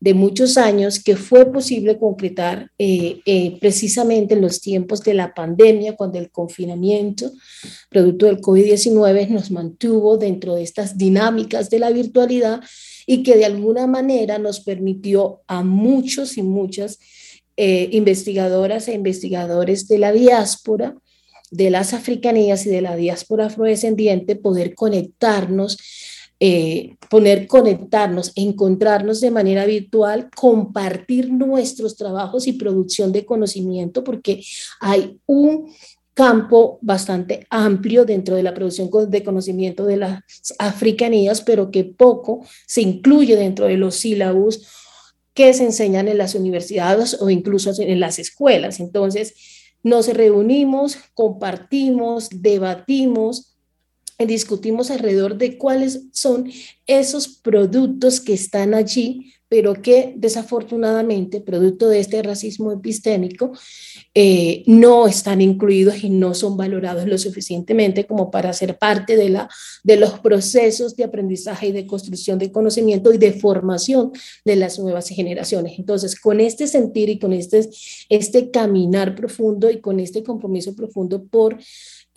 de 0.00 0.14
muchos 0.14 0.58
años 0.58 1.02
que 1.02 1.16
fue 1.16 1.50
posible 1.50 1.98
concretar 1.98 2.70
eh, 2.78 3.20
eh, 3.24 3.56
precisamente 3.60 4.34
en 4.34 4.42
los 4.42 4.60
tiempos 4.60 5.02
de 5.02 5.14
la 5.14 5.32
pandemia, 5.32 5.96
cuando 5.96 6.18
el 6.18 6.30
confinamiento, 6.30 7.32
producto 7.88 8.26
del 8.26 8.40
COVID-19, 8.40 9.28
nos 9.28 9.50
mantuvo 9.50 10.18
dentro 10.18 10.54
de 10.54 10.62
estas 10.62 10.98
dinámicas 10.98 11.70
de 11.70 11.78
la 11.78 11.90
virtualidad 11.90 12.60
y 13.06 13.22
que 13.22 13.36
de 13.36 13.46
alguna 13.46 13.86
manera 13.86 14.38
nos 14.38 14.60
permitió 14.60 15.40
a 15.46 15.62
muchos 15.62 16.36
y 16.36 16.42
muchas 16.42 16.98
eh, 17.56 17.88
investigadoras 17.92 18.88
e 18.88 18.92
investigadores 18.92 19.88
de 19.88 19.98
la 19.98 20.12
diáspora, 20.12 20.96
de 21.50 21.70
las 21.70 21.94
africanías 21.94 22.66
y 22.66 22.70
de 22.70 22.82
la 22.82 22.96
diáspora 22.96 23.46
afrodescendiente 23.46 24.36
poder 24.36 24.74
conectarnos 24.74 25.78
eh, 26.38 26.96
poner 27.08 27.46
conectarnos, 27.46 28.32
encontrarnos 28.34 29.20
de 29.20 29.30
manera 29.30 29.64
virtual, 29.64 30.28
compartir 30.36 31.32
nuestros 31.32 31.96
trabajos 31.96 32.46
y 32.46 32.52
producción 32.52 33.12
de 33.12 33.24
conocimiento, 33.24 34.04
porque 34.04 34.42
hay 34.80 35.18
un 35.26 35.72
campo 36.12 36.78
bastante 36.80 37.46
amplio 37.50 38.04
dentro 38.04 38.36
de 38.36 38.42
la 38.42 38.54
producción 38.54 38.90
de 39.08 39.22
conocimiento 39.22 39.84
de 39.84 39.98
las 39.98 40.22
africanías, 40.58 41.42
pero 41.42 41.70
que 41.70 41.84
poco 41.84 42.46
se 42.66 42.82
incluye 42.82 43.36
dentro 43.36 43.66
de 43.66 43.76
los 43.76 43.96
sílabos 43.96 44.66
que 45.34 45.52
se 45.52 45.64
enseñan 45.64 46.08
en 46.08 46.16
las 46.16 46.34
universidades 46.34 47.20
o 47.20 47.28
incluso 47.28 47.70
en 47.78 48.00
las 48.00 48.18
escuelas. 48.18 48.80
Entonces, 48.80 49.34
nos 49.82 50.08
reunimos, 50.08 50.98
compartimos, 51.14 52.28
debatimos, 52.30 53.55
discutimos 54.24 54.90
alrededor 54.90 55.36
de 55.36 55.58
cuáles 55.58 56.04
son 56.12 56.50
esos 56.86 57.28
productos 57.28 58.20
que 58.20 58.32
están 58.32 58.72
allí, 58.72 59.32
pero 59.48 59.74
que 59.80 60.14
desafortunadamente, 60.16 61.40
producto 61.40 61.88
de 61.88 62.00
este 62.00 62.20
racismo 62.22 62.72
epistémico, 62.72 63.52
eh, 64.14 64.64
no 64.66 65.06
están 65.06 65.40
incluidos 65.40 66.02
y 66.02 66.10
no 66.10 66.34
son 66.34 66.56
valorados 66.56 67.06
lo 67.06 67.16
suficientemente 67.16 68.06
como 68.06 68.30
para 68.30 68.52
ser 68.52 68.78
parte 68.78 69.16
de, 69.16 69.28
la, 69.28 69.48
de 69.84 69.96
los 69.96 70.18
procesos 70.18 70.96
de 70.96 71.04
aprendizaje 71.04 71.68
y 71.68 71.72
de 71.72 71.86
construcción 71.86 72.38
de 72.38 72.50
conocimiento 72.50 73.12
y 73.12 73.18
de 73.18 73.34
formación 73.34 74.10
de 74.44 74.56
las 74.56 74.78
nuevas 74.78 75.08
generaciones. 75.08 75.78
Entonces, 75.78 76.18
con 76.18 76.40
este 76.40 76.66
sentir 76.66 77.08
y 77.08 77.18
con 77.18 77.32
este, 77.32 77.68
este 78.08 78.50
caminar 78.50 79.14
profundo 79.14 79.70
y 79.70 79.80
con 79.80 80.00
este 80.00 80.24
compromiso 80.24 80.74
profundo 80.74 81.24
por 81.24 81.56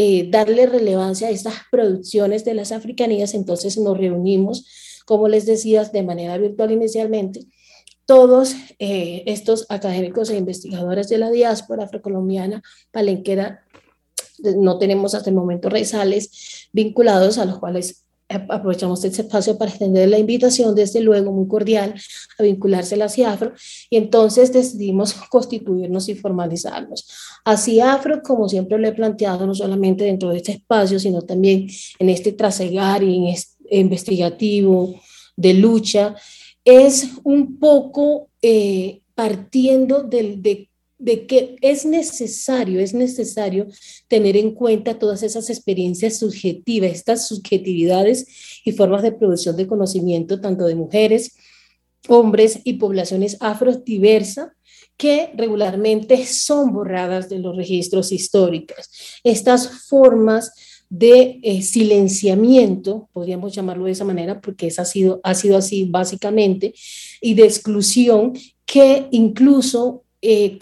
eh, 0.02 0.30
darle 0.30 0.66
relevancia 0.66 1.28
a 1.28 1.32
estas 1.32 1.56
producciones 1.70 2.46
de 2.46 2.54
las 2.54 2.72
africanías, 2.72 3.34
entonces 3.34 3.78
nos 3.78 3.98
reunimos, 3.98 4.66
como 5.06 5.28
les 5.28 5.46
decía, 5.46 5.84
de 5.84 6.04
manera 6.04 6.38
virtual 6.38 6.72
inicialmente, 6.72 7.48
todos 8.06 8.56
eh, 8.80 9.24
estos 9.26 9.66
académicos 9.68 10.30
e 10.30 10.38
investigadores 10.38 11.10
de 11.10 11.18
la 11.18 11.30
diáspora 11.30 11.84
afrocolombiana, 11.84 12.64
palenquera, 12.92 13.66
no 14.56 14.78
tenemos 14.78 15.16
hasta 15.16 15.32
el 15.32 15.36
momento 15.36 15.68
rezales 15.68 16.70
vinculados 16.72 17.38
a 17.38 17.44
los 17.44 17.60
cuales 17.60 18.06
aprovechamos 18.30 19.04
este 19.04 19.24
espacio 19.24 19.58
para 19.58 19.72
extender 19.72 20.08
la 20.08 20.20
invitación, 20.20 20.76
desde 20.76 21.02
luego 21.02 21.32
muy 21.32 21.48
cordial, 21.48 21.96
a 22.38 22.44
vincularse 22.44 22.96
a 22.96 23.00
la 23.00 23.10
CIAFRO, 23.10 23.54
y 23.90 23.98
entonces 23.98 24.54
decidimos 24.54 25.14
constituirnos 25.30 26.08
y 26.10 26.16
formalizarnos. 26.16 27.08
A 27.44 27.58
CIAFRO, 27.58 28.22
como 28.22 28.48
siempre 28.48 28.78
lo 28.78 28.88
he 28.88 28.94
planteado, 28.94 29.48
no 29.48 29.56
solamente 29.56 30.04
dentro 30.04 30.30
de 30.30 30.38
este 30.38 30.52
espacio, 30.54 31.00
sino 31.00 31.24
también 31.24 31.68
en 31.98 32.10
este 32.10 32.32
trasegar 32.34 33.04
y 33.04 33.18
en 33.18 33.28
este 33.28 33.58
investigativo 33.72 34.96
de 35.36 35.54
lucha, 35.56 36.16
es 36.64 37.10
un 37.24 37.58
poco 37.58 38.30
eh, 38.42 39.02
partiendo 39.16 40.04
del, 40.04 40.42
de 40.42 40.69
de 41.00 41.26
que 41.26 41.56
es 41.62 41.86
necesario, 41.86 42.82
es 42.82 42.94
necesario 42.94 43.68
tener 44.08 44.36
en 44.36 44.54
cuenta 44.54 45.00
todas 45.00 45.24
esas 45.24 45.50
experiencias 45.50 46.20
subjetivas, 46.20 46.92
estas 46.92 47.28
subjetividades 47.28 48.28
y 48.66 48.74
formas 48.74 49.02
de 49.02 49.14
producción 49.14 49.56
de 49.56 49.66
conocimiento, 49.66 50.42
tanto 50.42 50.66
de 50.66 50.76
mujeres, 50.76 51.36
hombres 52.10 52.60
y 52.66 52.74
poblaciones 52.74 53.38
afro-diversas, 53.40 54.50
que 54.98 55.32
regularmente 55.38 56.26
son 56.26 56.74
borradas 56.74 57.30
de 57.30 57.40
los 57.40 57.56
registros 57.56 58.12
históricos. 58.12 58.90
Estas 59.24 59.88
formas 59.88 60.52
de 60.90 61.40
eh, 61.44 61.62
silenciamiento, 61.62 63.08
podríamos 63.14 63.56
llamarlo 63.56 63.86
de 63.86 63.92
esa 63.92 64.04
manera, 64.04 64.42
porque 64.42 64.68
esa 64.68 64.82
ha, 64.82 64.86
sido, 64.86 65.22
ha 65.24 65.34
sido 65.36 65.56
así 65.56 65.86
básicamente, 65.86 66.74
y 67.22 67.36
de 67.36 67.44
exclusión 67.44 68.34
que 68.66 69.08
incluso 69.12 70.04
eh, 70.22 70.58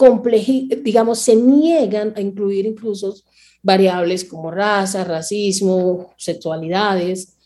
digamos, 0.83 1.19
se 1.19 1.35
niegan 1.35 2.13
a 2.15 2.21
incluir 2.21 2.65
incluso 2.65 3.15
variables 3.61 4.23
como 4.23 4.51
raza, 4.51 5.03
racismo, 5.03 6.13
sexualidades, 6.17 7.37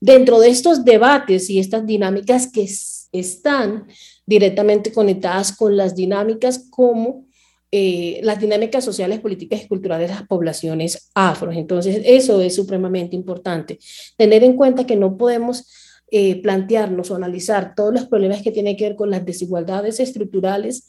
dentro 0.00 0.40
de 0.40 0.48
estos 0.48 0.84
debates 0.84 1.48
y 1.50 1.58
estas 1.58 1.86
dinámicas 1.86 2.50
que 2.50 2.68
están 3.12 3.86
directamente 4.26 4.92
conectadas 4.92 5.52
con 5.52 5.76
las 5.76 5.94
dinámicas 5.94 6.66
como 6.70 7.26
eh, 7.72 8.20
las 8.24 8.40
dinámicas 8.40 8.84
sociales, 8.84 9.20
políticas 9.20 9.62
y 9.62 9.68
culturales 9.68 10.08
de 10.08 10.14
las 10.16 10.26
poblaciones 10.26 11.10
afro. 11.14 11.52
Entonces, 11.52 12.02
eso 12.04 12.40
es 12.40 12.54
supremamente 12.54 13.14
importante. 13.14 13.78
Tener 14.16 14.42
en 14.42 14.56
cuenta 14.56 14.86
que 14.86 14.96
no 14.96 15.16
podemos 15.16 15.66
eh, 16.10 16.42
plantearnos 16.42 17.10
o 17.10 17.14
analizar 17.14 17.76
todos 17.76 17.94
los 17.94 18.06
problemas 18.06 18.42
que 18.42 18.50
tienen 18.50 18.76
que 18.76 18.84
ver 18.88 18.96
con 18.96 19.10
las 19.10 19.24
desigualdades 19.24 20.00
estructurales 20.00 20.84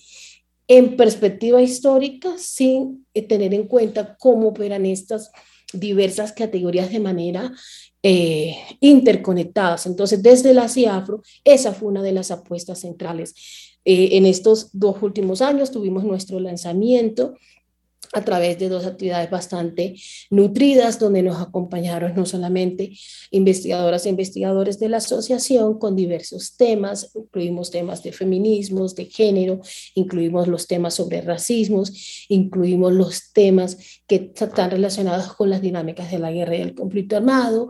en 0.72 0.96
perspectiva 0.96 1.62
histórica 1.62 2.30
sin 2.38 3.06
eh, 3.14 3.28
tener 3.28 3.54
en 3.54 3.68
cuenta 3.68 4.16
cómo 4.18 4.48
operan 4.48 4.86
estas 4.86 5.30
diversas 5.74 6.32
categorías 6.32 6.90
de 6.90 7.02
manera 7.02 7.52
eh, 8.02 8.56
interconectadas. 8.80 9.86
Entonces, 9.86 10.24
desde 10.24 10.54
la 10.54 10.70
CIAFRO, 10.70 11.24
esa 11.44 11.74
fue 11.74 11.90
una 11.90 12.02
de 12.02 12.14
las 12.14 12.32
apuestas 12.32 12.80
centrales. 12.80 13.36
Eh, 13.84 14.12
en 14.14 14.26
estos 14.26 14.70
dos 14.72 14.96
últimos 15.02 15.42
años 15.42 15.72
tuvimos 15.72 16.06
nuestro 16.06 16.40
lanzamiento 16.40 17.36
a 18.14 18.22
través 18.24 18.60
de 18.60 18.70
dos 18.70 18.86
actividades 18.86 19.30
bastante 19.30 19.96
nutridas, 20.30 21.00
donde 21.00 21.24
nos 21.24 21.42
acompañaron 21.42 22.14
no 22.16 22.26
solamente 22.26 22.92
investigadoras 23.32 24.06
e 24.06 24.10
investigadores 24.10 24.80
de 24.80 24.90
la 24.90 24.98
asociación 24.98 25.80
con 25.80 25.96
diversos 25.96 26.58
temas, 26.58 27.12
incluimos 27.16 27.72
temas 27.72 28.04
de 28.04 28.12
feminismos, 28.12 28.96
de 28.96 29.06
género, 29.06 29.62
incluimos 29.96 30.48
los 30.48 30.68
temas 30.68 30.96
sobre 30.96 31.22
racismos, 31.22 32.26
incluimos 32.28 32.94
los 32.94 33.32
temas 33.32 33.78
que 34.08 34.32
están 34.36 34.72
relacionados 34.72 35.34
con 35.34 35.50
las 35.50 35.62
dinámicas 35.62 36.12
de 36.12 36.20
la 36.20 36.32
guerra 36.32 36.56
y 36.56 36.60
del 36.60 36.76
conflicto 36.76 37.16
armado, 37.16 37.70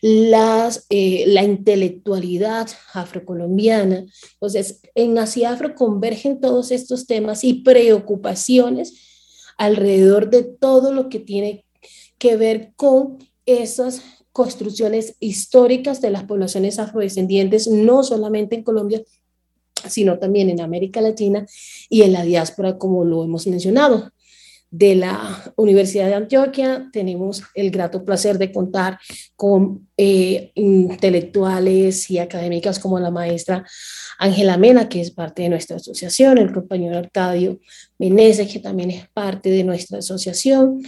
las, 0.00 0.86
eh, 0.90 1.24
la 1.26 1.42
intelectualidad 1.42 2.68
afrocolombiana. 2.92 4.04
Entonces, 4.34 4.80
en 4.94 5.18
Asia 5.18 5.52
Afro 5.52 5.74
convergen 5.74 6.40
todos 6.40 6.70
estos 6.70 7.06
temas 7.06 7.42
y 7.42 7.54
preocupaciones 7.54 9.09
alrededor 9.60 10.30
de 10.30 10.42
todo 10.42 10.90
lo 10.94 11.10
que 11.10 11.20
tiene 11.20 11.66
que 12.16 12.36
ver 12.36 12.72
con 12.76 13.18
esas 13.44 14.02
construcciones 14.32 15.16
históricas 15.20 16.00
de 16.00 16.08
las 16.08 16.24
poblaciones 16.24 16.78
afrodescendientes, 16.78 17.68
no 17.68 18.02
solamente 18.02 18.56
en 18.56 18.62
Colombia, 18.62 19.02
sino 19.86 20.18
también 20.18 20.48
en 20.48 20.62
América 20.62 21.02
Latina 21.02 21.46
y 21.90 22.02
en 22.02 22.14
la 22.14 22.24
diáspora, 22.24 22.78
como 22.78 23.04
lo 23.04 23.22
hemos 23.22 23.46
mencionado 23.46 24.10
de 24.70 24.94
la 24.94 25.52
Universidad 25.56 26.06
de 26.06 26.14
Antioquia. 26.14 26.88
Tenemos 26.92 27.42
el 27.54 27.70
grato 27.70 28.04
placer 28.04 28.38
de 28.38 28.52
contar 28.52 28.98
con 29.36 29.88
eh, 29.96 30.52
intelectuales 30.54 32.10
y 32.10 32.18
académicas 32.18 32.78
como 32.78 32.98
la 33.00 33.10
maestra 33.10 33.64
Ángela 34.18 34.56
Mena, 34.56 34.88
que 34.88 35.00
es 35.00 35.10
parte 35.10 35.42
de 35.42 35.48
nuestra 35.48 35.76
asociación, 35.76 36.38
el 36.38 36.52
compañero 36.52 36.98
Arcadio 36.98 37.58
Meneses, 37.98 38.52
que 38.52 38.60
también 38.60 38.90
es 38.90 39.08
parte 39.08 39.50
de 39.50 39.64
nuestra 39.64 39.98
asociación, 39.98 40.82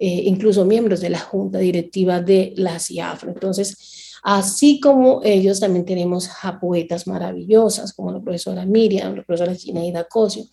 eh, 0.00 0.22
incluso 0.24 0.64
miembros 0.64 1.00
de 1.00 1.10
la 1.10 1.20
junta 1.20 1.58
directiva 1.58 2.20
de 2.20 2.54
la 2.56 2.78
CIAFRO. 2.78 3.30
Entonces, 3.30 4.18
así 4.22 4.80
como 4.80 5.20
ellos, 5.22 5.60
también 5.60 5.84
tenemos 5.84 6.28
a 6.42 6.58
poetas 6.58 7.06
maravillosas, 7.06 7.92
como 7.92 8.10
la 8.10 8.20
profesora 8.20 8.66
Miriam, 8.66 9.14
la 9.14 9.22
profesora 9.22 9.54
Ginaida 9.54 10.04
Cosio, 10.04 10.44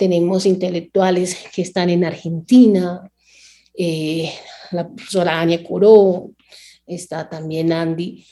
tenemos 0.00 0.46
intelectuales 0.46 1.36
que 1.54 1.60
están 1.60 1.90
en 1.90 2.04
Argentina, 2.06 3.12
eh, 3.74 4.32
la 4.70 4.88
profesora 4.88 5.38
Ania 5.38 5.62
Coró, 5.62 6.30
está 6.86 7.28
también 7.28 7.70
Andy 7.70 8.24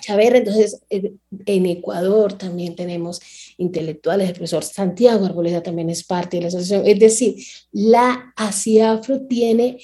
Chaverra, 0.00 0.38
entonces 0.38 0.80
en 0.88 1.66
Ecuador 1.66 2.32
también 2.32 2.74
tenemos 2.74 3.20
intelectuales, 3.58 4.28
el 4.28 4.34
profesor 4.36 4.64
Santiago 4.64 5.26
Arboleda 5.26 5.62
también 5.62 5.90
es 5.90 6.02
parte 6.02 6.38
de 6.38 6.44
la 6.44 6.48
asociación, 6.48 6.86
es 6.86 6.98
decir, 6.98 7.36
la 7.72 8.32
ASIAFRO 8.34 9.26
tiene 9.26 9.76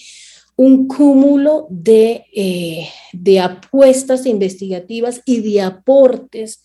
un 0.56 0.88
cúmulo 0.88 1.66
de, 1.68 2.24
eh, 2.34 2.88
de 3.12 3.38
apuestas 3.38 4.24
investigativas 4.24 5.20
y 5.26 5.42
de 5.42 5.60
aportes 5.60 6.62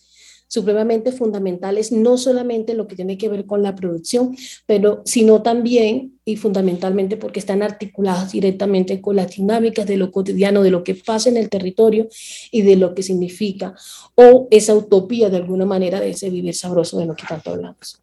supremamente 0.48 1.12
fundamentales, 1.12 1.92
no 1.92 2.18
solamente 2.18 2.74
lo 2.74 2.88
que 2.88 2.96
tiene 2.96 3.18
que 3.18 3.30
ver 3.30 3.46
con 3.46 3.64
la 3.64 3.76
producción, 3.76 4.36
pero 4.66 5.02
sino 5.06 5.42
también 5.42 6.20
y 6.26 6.36
fundamentalmente 6.38 7.18
porque 7.18 7.40
están 7.40 7.64
articuladas 7.64 8.32
directamente 8.32 9.02
con 9.02 9.16
las 9.16 9.36
dinámicas 9.36 9.86
de 9.86 9.98
lo 9.98 10.12
cotidiano, 10.12 10.64
de 10.64 10.72
lo 10.72 10.84
que 10.84 10.96
pasa 10.96 11.30
en 11.30 11.38
el 11.38 11.50
territorio 11.50 12.08
y 12.52 12.62
de 12.62 12.76
lo 12.76 12.96
que 12.96 13.04
significa, 13.04 13.76
o 14.16 14.48
esa 14.52 14.74
utopía 14.74 15.30
de 15.30 15.38
alguna 15.38 15.66
manera 15.66 16.00
de 16.00 16.12
ese 16.12 16.30
vivir 16.30 16.56
sabroso 16.56 17.00
de 17.00 17.06
lo 17.06 17.16
que 17.16 17.26
tanto 17.28 17.52
hablamos. 17.52 18.02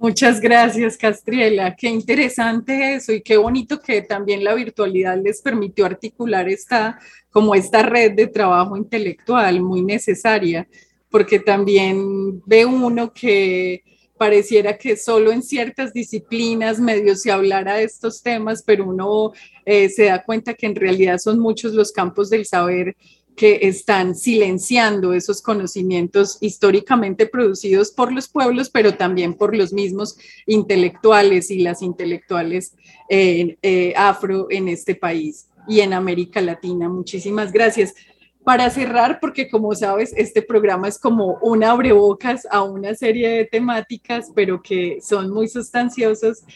Muchas 0.00 0.40
gracias, 0.40 0.96
Castriela. 0.96 1.74
Qué 1.74 1.88
interesante 1.88 2.94
eso 2.94 3.12
y 3.12 3.20
qué 3.20 3.36
bonito 3.36 3.80
que 3.80 4.02
también 4.02 4.44
la 4.44 4.54
virtualidad 4.54 5.20
les 5.20 5.42
permitió 5.42 5.86
articular 5.86 6.48
esta, 6.48 7.00
como 7.30 7.56
esta 7.56 7.82
red 7.82 8.12
de 8.12 8.28
trabajo 8.28 8.76
intelectual 8.76 9.60
muy 9.60 9.82
necesaria, 9.82 10.68
porque 11.10 11.38
también 11.38 12.42
ve 12.46 12.64
uno 12.64 13.12
que 13.12 13.82
pareciera 14.18 14.76
que 14.76 14.96
solo 14.96 15.32
en 15.32 15.42
ciertas 15.42 15.92
disciplinas 15.92 16.80
medio 16.80 17.14
se 17.16 17.30
hablara 17.30 17.76
de 17.76 17.84
estos 17.84 18.22
temas, 18.22 18.62
pero 18.62 18.86
uno 18.86 19.32
eh, 19.64 19.88
se 19.88 20.06
da 20.06 20.24
cuenta 20.24 20.54
que 20.54 20.66
en 20.66 20.74
realidad 20.74 21.18
son 21.18 21.38
muchos 21.38 21.72
los 21.72 21.92
campos 21.92 22.28
del 22.28 22.44
saber 22.44 22.96
que 23.38 23.60
están 23.62 24.16
silenciando 24.16 25.12
esos 25.14 25.40
conocimientos 25.40 26.38
históricamente 26.40 27.26
producidos 27.26 27.92
por 27.92 28.12
los 28.12 28.28
pueblos, 28.28 28.68
pero 28.68 28.94
también 28.94 29.34
por 29.34 29.56
los 29.56 29.72
mismos 29.72 30.18
intelectuales 30.44 31.48
y 31.52 31.60
las 31.60 31.80
intelectuales 31.80 32.74
eh, 33.08 33.56
eh, 33.62 33.94
afro 33.96 34.48
en 34.50 34.66
este 34.66 34.96
país 34.96 35.46
y 35.68 35.80
en 35.80 35.92
América 35.92 36.40
Latina. 36.40 36.88
Muchísimas 36.88 37.52
gracias. 37.52 37.94
Para 38.48 38.70
cerrar, 38.70 39.20
porque 39.20 39.50
como 39.50 39.74
sabes, 39.74 40.14
este 40.16 40.40
programa 40.40 40.88
es 40.88 40.98
como 40.98 41.38
un 41.42 41.62
abrebocas 41.62 42.46
a 42.50 42.62
una 42.62 42.94
serie 42.94 43.28
de 43.28 43.44
temáticas, 43.44 44.32
pero 44.34 44.62
que 44.62 45.00
son 45.02 45.30
muy 45.30 45.48
sustanciosas, 45.48 46.46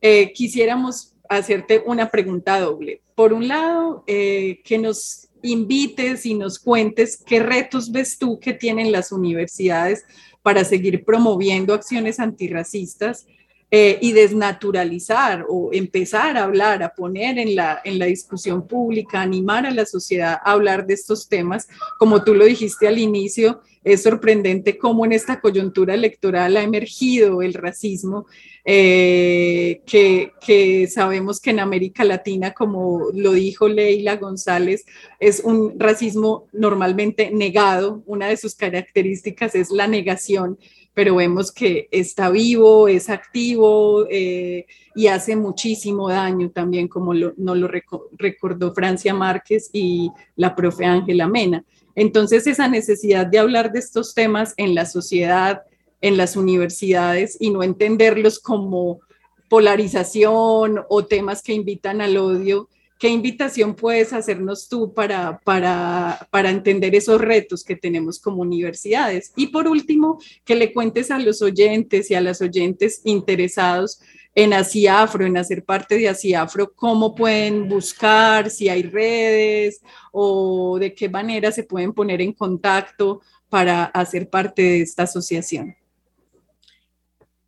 eh, 0.00 0.32
quisiéramos 0.32 1.14
hacerte 1.28 1.82
una 1.84 2.10
pregunta 2.10 2.58
doble. 2.58 3.02
Por 3.14 3.34
un 3.34 3.48
lado, 3.48 4.02
que 4.06 4.78
nos 4.80 5.28
invites 5.42 6.24
y 6.24 6.32
nos 6.32 6.58
cuentes 6.58 7.22
qué 7.22 7.40
retos 7.40 7.92
ves 7.92 8.16
tú 8.16 8.40
que 8.40 8.54
tienen 8.54 8.90
las 8.90 9.12
universidades 9.12 10.06
para 10.40 10.64
seguir 10.64 11.04
promoviendo 11.04 11.74
acciones 11.74 12.18
antirracistas 12.18 13.26
eh, 13.74 13.98
y 14.02 14.12
desnaturalizar 14.12 15.46
o 15.48 15.70
empezar 15.72 16.36
a 16.36 16.42
hablar, 16.42 16.82
a 16.82 16.94
poner 16.94 17.38
en 17.38 17.56
la, 17.56 17.80
en 17.82 17.98
la 17.98 18.04
discusión 18.04 18.68
pública, 18.68 19.22
animar 19.22 19.64
a 19.64 19.70
la 19.70 19.86
sociedad 19.86 20.38
a 20.44 20.52
hablar 20.52 20.86
de 20.86 20.92
estos 20.92 21.26
temas. 21.26 21.66
Como 21.98 22.22
tú 22.22 22.34
lo 22.34 22.44
dijiste 22.44 22.86
al 22.86 22.98
inicio, 22.98 23.62
es 23.82 24.02
sorprendente 24.02 24.76
cómo 24.76 25.06
en 25.06 25.12
esta 25.12 25.40
coyuntura 25.40 25.94
electoral 25.94 26.56
ha 26.58 26.62
emergido 26.62 27.40
el 27.40 27.54
racismo 27.54 28.26
eh, 28.64 29.80
que, 29.86 30.86
sabemos 30.88 31.40
que 31.40 31.50
en 31.50 31.60
América 31.60 32.04
Latina, 32.04 32.52
como 32.52 33.08
lo 33.12 33.32
dijo 33.32 33.68
Leila 33.68 34.16
González, 34.16 34.84
es 35.18 35.40
un 35.40 35.80
racismo 35.80 36.46
normalmente 36.52 37.30
negado. 37.32 38.02
Una 38.06 38.28
de 38.28 38.36
sus 38.36 38.54
características 38.54 39.54
es 39.54 39.70
la 39.70 39.88
negación, 39.88 40.58
pero 40.94 41.16
vemos 41.16 41.50
que 41.52 41.88
está 41.90 42.30
vivo, 42.30 42.86
es 42.86 43.08
activo 43.08 44.06
eh, 44.10 44.66
y 44.94 45.06
hace 45.06 45.36
muchísimo 45.36 46.08
daño 46.08 46.50
también, 46.50 46.88
como 46.88 47.14
nos 47.14 47.34
lo 47.36 47.68
recordó 48.12 48.74
Francia 48.74 49.14
Márquez 49.14 49.70
y 49.72 50.10
la 50.36 50.54
profe 50.54 50.84
Ángela 50.84 51.26
Mena. 51.26 51.64
Entonces, 51.94 52.46
esa 52.46 52.68
necesidad 52.68 53.26
de 53.26 53.38
hablar 53.38 53.72
de 53.72 53.78
estos 53.78 54.14
temas 54.14 54.54
en 54.56 54.74
la 54.74 54.86
sociedad, 54.86 55.62
en 56.00 56.16
las 56.16 56.36
universidades 56.36 57.36
y 57.40 57.50
no 57.50 57.62
entenderlos 57.62 58.38
como 58.38 59.00
polarización 59.48 60.80
o 60.88 61.04
temas 61.04 61.42
que 61.42 61.52
invitan 61.52 62.00
al 62.00 62.16
odio. 62.16 62.68
¿Qué 63.02 63.08
invitación 63.08 63.74
puedes 63.74 64.12
hacernos 64.12 64.68
tú 64.68 64.94
para, 64.94 65.40
para, 65.40 66.28
para 66.30 66.50
entender 66.50 66.94
esos 66.94 67.20
retos 67.20 67.64
que 67.64 67.74
tenemos 67.74 68.20
como 68.20 68.42
universidades? 68.42 69.32
Y 69.34 69.48
por 69.48 69.66
último, 69.66 70.20
que 70.44 70.54
le 70.54 70.72
cuentes 70.72 71.10
a 71.10 71.18
los 71.18 71.42
oyentes 71.42 72.12
y 72.12 72.14
a 72.14 72.20
las 72.20 72.40
oyentes 72.40 73.00
interesados 73.02 74.00
en 74.36 74.52
Asiafro, 74.52 75.26
en 75.26 75.36
hacer 75.36 75.64
parte 75.64 75.98
de 75.98 76.08
Asiafro, 76.08 76.72
cómo 76.76 77.12
pueden 77.12 77.68
buscar, 77.68 78.48
si 78.50 78.68
hay 78.68 78.84
redes 78.84 79.82
o 80.12 80.78
de 80.78 80.94
qué 80.94 81.08
manera 81.08 81.50
se 81.50 81.64
pueden 81.64 81.92
poner 81.92 82.20
en 82.20 82.32
contacto 82.32 83.20
para 83.48 83.86
hacer 83.86 84.30
parte 84.30 84.62
de 84.62 84.82
esta 84.82 85.02
asociación. 85.02 85.74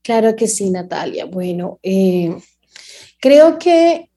Claro 0.03 0.35
que 0.35 0.49
sí, 0.49 0.69
Natalia. 0.69 1.27
Bueno, 1.27 1.79
eh, 1.81 2.37
creo 3.21 3.57
que 3.57 4.11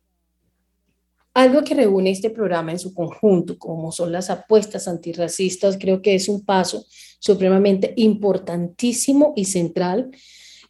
algo 1.37 1.63
que 1.63 1.75
reúne 1.75 2.09
este 2.09 2.31
programa 2.31 2.71
en 2.71 2.79
su 2.79 2.95
conjunto, 2.95 3.59
como 3.59 3.91
son 3.91 4.11
las 4.11 4.31
apuestas 4.31 4.87
antirracistas, 4.87 5.77
creo 5.79 6.01
que 6.01 6.15
es 6.15 6.27
un 6.29 6.43
paso 6.43 6.83
supremamente 7.19 7.93
importantísimo 7.95 9.33
y 9.35 9.45
central 9.45 10.09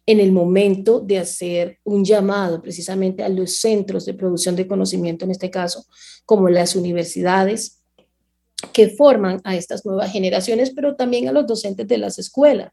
en 0.04 0.20
el 0.20 0.30
momento 0.30 1.00
de 1.00 1.20
hacer 1.20 1.78
un 1.84 2.04
llamado 2.04 2.60
precisamente 2.60 3.22
a 3.22 3.30
los 3.30 3.56
centros 3.56 4.04
de 4.04 4.12
producción 4.12 4.56
de 4.56 4.66
conocimiento, 4.66 5.24
en 5.24 5.30
este 5.30 5.50
caso, 5.50 5.86
como 6.26 6.50
las 6.50 6.76
universidades, 6.76 7.80
que 8.74 8.90
forman 8.90 9.40
a 9.44 9.56
estas 9.56 9.86
nuevas 9.86 10.12
generaciones, 10.12 10.72
pero 10.74 10.96
también 10.96 11.28
a 11.28 11.32
los 11.32 11.46
docentes 11.46 11.88
de 11.88 11.96
las 11.96 12.18
escuelas, 12.18 12.72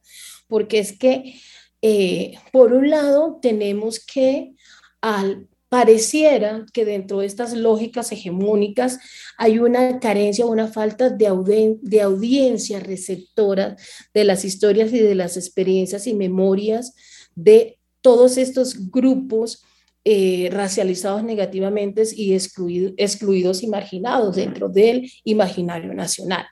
porque 0.50 0.80
es 0.80 1.00
que 1.00 1.36
eh, 1.82 2.34
por 2.52 2.74
un 2.74 2.90
lado, 2.90 3.40
tenemos 3.42 4.04
que, 4.06 4.54
al 5.00 5.48
pareciera 5.76 6.66
que 6.72 6.86
dentro 6.86 7.20
de 7.20 7.26
estas 7.26 7.52
lógicas 7.52 8.10
hegemónicas 8.10 8.98
hay 9.38 9.60
una 9.60 10.00
carencia, 10.00 10.46
una 10.46 10.70
falta 10.70 11.10
de, 11.10 11.78
de 11.82 12.02
audiencia 12.02 12.80
receptora 12.80 13.76
de 14.14 14.24
las 14.24 14.46
historias 14.46 14.94
y 14.94 15.00
de 15.00 15.16
las 15.16 15.36
experiencias 15.36 16.08
y 16.08 16.14
memorias 16.14 16.94
de 17.36 17.78
todos 18.00 18.38
estos 18.38 18.90
grupos 18.90 19.66
eh, 20.08 20.50
racializados 20.52 21.24
negativamente 21.24 22.04
y 22.16 22.36
excluidos 22.36 23.64
y 23.64 23.68
marginados 23.68 24.36
dentro 24.36 24.70
del 24.70 25.12
imaginario 25.24 25.96
nacional. 25.96 26.46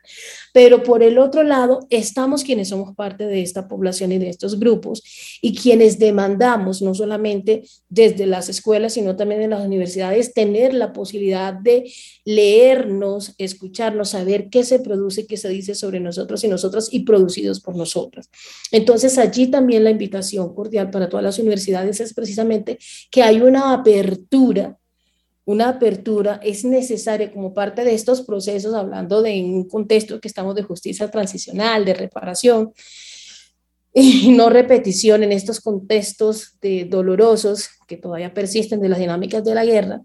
Pero 0.53 0.81
por 0.81 1.03
el 1.03 1.19
otro 1.19 1.43
lado, 1.43 1.85
estamos 1.91 2.43
quienes 2.43 2.69
somos 2.69 2.95
parte 2.95 3.27
de 3.27 3.43
esta 3.43 3.67
población 3.67 4.11
y 4.11 4.17
de 4.17 4.29
estos 4.29 4.59
grupos 4.59 5.03
y 5.39 5.55
quienes 5.55 5.99
demandamos, 5.99 6.81
no 6.81 6.95
solamente 6.95 7.61
desde 7.89 8.25
las 8.25 8.49
escuelas, 8.49 8.93
sino 8.93 9.15
también 9.15 9.43
en 9.43 9.51
las 9.51 9.63
universidades, 9.63 10.33
tener 10.33 10.73
la 10.73 10.91
posibilidad 10.91 11.53
de 11.53 11.91
leernos, 12.25 13.35
escucharnos, 13.37 14.09
saber 14.09 14.49
qué 14.49 14.63
se 14.63 14.79
produce, 14.79 15.27
qué 15.27 15.37
se 15.37 15.49
dice 15.49 15.75
sobre 15.75 15.99
nosotros 15.99 16.43
y 16.43 16.47
nosotras 16.47 16.89
y 16.91 17.01
producidos 17.01 17.59
por 17.59 17.75
nosotras. 17.75 18.31
Entonces, 18.71 19.19
allí 19.19 19.45
también 19.47 19.83
la 19.83 19.91
invitación 19.91 20.55
cordial 20.55 20.89
para 20.89 21.07
todas 21.07 21.23
las 21.23 21.37
universidades 21.37 21.99
es 21.99 22.15
precisamente 22.15 22.79
que 23.11 23.21
hay 23.21 23.42
una 23.43 23.73
apertura 23.73 24.77
una 25.45 25.69
apertura 25.69 26.39
es 26.41 26.63
necesaria 26.63 27.31
como 27.31 27.53
parte 27.53 27.83
de 27.83 27.93
estos 27.93 28.21
procesos, 28.21 28.73
hablando 28.73 29.21
de 29.21 29.43
un 29.43 29.67
contexto 29.67 30.21
que 30.21 30.29
estamos 30.29 30.55
de 30.55 30.63
justicia 30.63 31.11
transicional, 31.11 31.83
de 31.83 31.93
reparación 31.93 32.73
y 33.93 34.29
no 34.29 34.49
repetición 34.49 35.23
en 35.23 35.31
estos 35.31 35.59
contextos 35.59 36.57
de 36.61 36.85
dolorosos 36.85 37.69
que 37.87 37.97
todavía 37.97 38.33
persisten 38.33 38.81
de 38.81 38.89
las 38.89 38.99
dinámicas 38.99 39.43
de 39.43 39.53
la 39.53 39.65
guerra. 39.65 40.01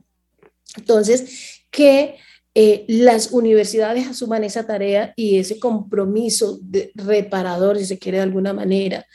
Entonces, 0.77 1.63
que 1.71 2.17
eh, 2.55 2.85
las 2.89 3.31
universidades 3.31 4.09
asuman 4.09 4.43
esa 4.43 4.67
tarea 4.67 5.13
y 5.15 5.39
ese 5.39 5.61
compromiso 5.61 6.59
de 6.61 6.91
reparador, 6.97 7.79
si 7.79 7.87
se 7.87 7.99
quiere 7.99 8.19
de 8.19 8.25
alguna 8.25 8.53
manera, 8.53 9.07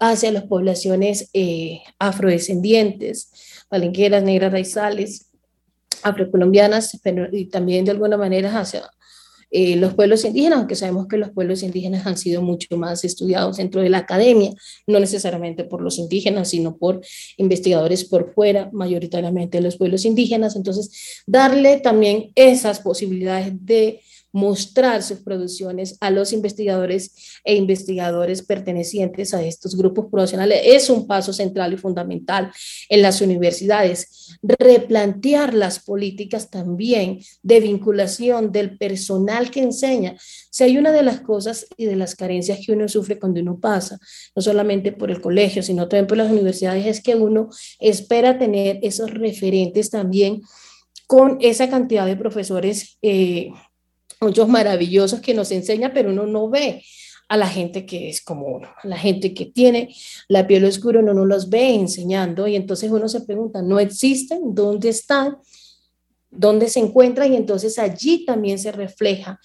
hacia 0.00 0.32
las 0.32 0.44
poblaciones 0.44 1.30
eh, 1.32 1.80
afrodescendientes, 1.98 3.30
palenqueras, 3.68 4.22
negras, 4.22 4.52
raizales, 4.52 5.26
afrocolombianas, 6.02 6.98
pero 7.02 7.28
y 7.32 7.46
también 7.46 7.84
de 7.84 7.92
alguna 7.92 8.16
manera 8.16 8.58
hacia 8.58 8.88
eh, 9.50 9.76
los 9.76 9.94
pueblos 9.94 10.24
indígenas, 10.24 10.58
aunque 10.58 10.74
sabemos 10.74 11.06
que 11.06 11.16
los 11.16 11.30
pueblos 11.30 11.62
indígenas 11.62 12.06
han 12.06 12.16
sido 12.16 12.42
mucho 12.42 12.76
más 12.76 13.04
estudiados 13.04 13.58
dentro 13.58 13.80
de 13.80 13.88
la 13.88 13.98
academia, 13.98 14.50
no 14.86 14.98
necesariamente 14.98 15.64
por 15.64 15.82
los 15.82 15.98
indígenas, 15.98 16.50
sino 16.50 16.76
por 16.76 17.00
investigadores 17.36 18.04
por 18.04 18.34
fuera, 18.34 18.68
mayoritariamente 18.72 19.60
los 19.60 19.76
pueblos 19.76 20.04
indígenas. 20.04 20.56
Entonces, 20.56 21.22
darle 21.26 21.78
también 21.78 22.32
esas 22.34 22.80
posibilidades 22.80 23.52
de 23.64 24.00
mostrar 24.36 25.02
sus 25.02 25.20
producciones 25.20 25.96
a 25.98 26.10
los 26.10 26.34
investigadores 26.34 27.38
e 27.42 27.54
investigadores 27.54 28.42
pertenecientes 28.42 29.32
a 29.32 29.42
estos 29.42 29.74
grupos 29.74 30.08
profesionales 30.10 30.60
es 30.62 30.90
un 30.90 31.06
paso 31.06 31.32
central 31.32 31.72
y 31.72 31.78
fundamental 31.78 32.52
en 32.90 33.00
las 33.00 33.22
universidades. 33.22 34.36
Replantear 34.42 35.54
las 35.54 35.78
políticas 35.78 36.50
también 36.50 37.20
de 37.42 37.60
vinculación 37.60 38.52
del 38.52 38.76
personal 38.76 39.50
que 39.50 39.62
enseña. 39.62 40.16
Si 40.50 40.64
hay 40.64 40.76
una 40.76 40.92
de 40.92 41.02
las 41.02 41.22
cosas 41.22 41.64
y 41.78 41.86
de 41.86 41.96
las 41.96 42.14
carencias 42.14 42.58
que 42.64 42.72
uno 42.72 42.88
sufre 42.88 43.18
cuando 43.18 43.40
uno 43.40 43.58
pasa, 43.58 43.98
no 44.34 44.42
solamente 44.42 44.92
por 44.92 45.10
el 45.10 45.22
colegio, 45.22 45.62
sino 45.62 45.88
también 45.88 46.08
por 46.08 46.18
las 46.18 46.30
universidades, 46.30 46.84
es 46.84 47.02
que 47.02 47.14
uno 47.14 47.48
espera 47.80 48.38
tener 48.38 48.80
esos 48.82 49.10
referentes 49.10 49.88
también 49.88 50.42
con 51.06 51.38
esa 51.40 51.68
cantidad 51.70 52.04
de 52.04 52.16
profesores, 52.16 52.98
eh, 53.00 53.50
muchos 54.20 54.48
maravillosos 54.48 55.20
que 55.20 55.34
nos 55.34 55.50
enseñan, 55.50 55.92
pero 55.94 56.10
uno 56.10 56.26
no 56.26 56.48
ve 56.48 56.82
a 57.28 57.36
la 57.36 57.48
gente 57.48 57.84
que 57.86 58.08
es 58.08 58.22
como 58.22 58.46
uno, 58.46 58.68
a 58.82 58.86
la 58.86 58.96
gente 58.96 59.34
que 59.34 59.46
tiene 59.46 59.94
la 60.28 60.46
piel 60.46 60.64
oscura, 60.64 61.00
uno 61.00 61.12
no 61.12 61.24
los 61.24 61.48
ve 61.50 61.74
enseñando 61.74 62.46
y 62.46 62.54
entonces 62.54 62.90
uno 62.90 63.08
se 63.08 63.22
pregunta, 63.22 63.62
¿no 63.62 63.80
existen? 63.80 64.54
¿Dónde 64.54 64.90
están? 64.90 65.38
¿Dónde 66.30 66.68
se 66.68 66.80
encuentran? 66.80 67.32
Y 67.32 67.36
entonces 67.36 67.78
allí 67.78 68.24
también 68.24 68.58
se 68.58 68.70
refleja 68.70 69.40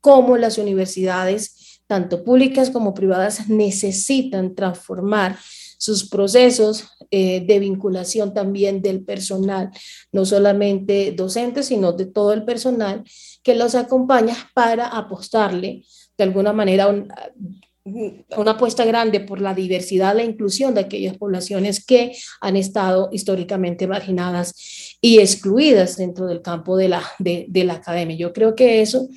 cómo 0.00 0.36
las 0.36 0.58
universidades, 0.58 1.80
tanto 1.86 2.24
públicas 2.24 2.70
como 2.70 2.92
privadas, 2.92 3.48
necesitan 3.48 4.54
transformar 4.54 5.38
sus 5.82 6.08
procesos 6.08 6.84
eh, 7.10 7.44
de 7.44 7.58
vinculación 7.58 8.32
también 8.32 8.82
del 8.82 9.02
personal, 9.04 9.70
no 10.12 10.24
solamente 10.24 11.10
docentes, 11.10 11.66
sino 11.66 11.90
de 11.92 12.06
todo 12.06 12.32
el 12.32 12.44
personal 12.44 13.02
que 13.42 13.56
los 13.56 13.74
acompaña 13.74 14.36
para 14.54 14.86
apostarle 14.86 15.82
de 16.16 16.24
alguna 16.24 16.52
manera 16.52 16.86
una 16.86 18.52
apuesta 18.52 18.84
grande 18.84 19.18
por 19.18 19.40
la 19.40 19.54
diversidad, 19.54 20.14
la 20.14 20.22
inclusión 20.22 20.72
de 20.72 20.82
aquellas 20.82 21.18
poblaciones 21.18 21.84
que 21.84 22.12
han 22.40 22.54
estado 22.56 23.08
históricamente 23.10 23.88
marginadas 23.88 24.96
y 25.00 25.18
excluidas 25.18 25.96
dentro 25.96 26.26
del 26.26 26.42
campo 26.42 26.76
de 26.76 26.90
la, 26.90 27.02
de 27.18 27.64
la 27.64 27.72
academia. 27.72 28.16
Yo 28.16 28.32
creo 28.32 28.54
que 28.54 28.82
eso 28.82 29.08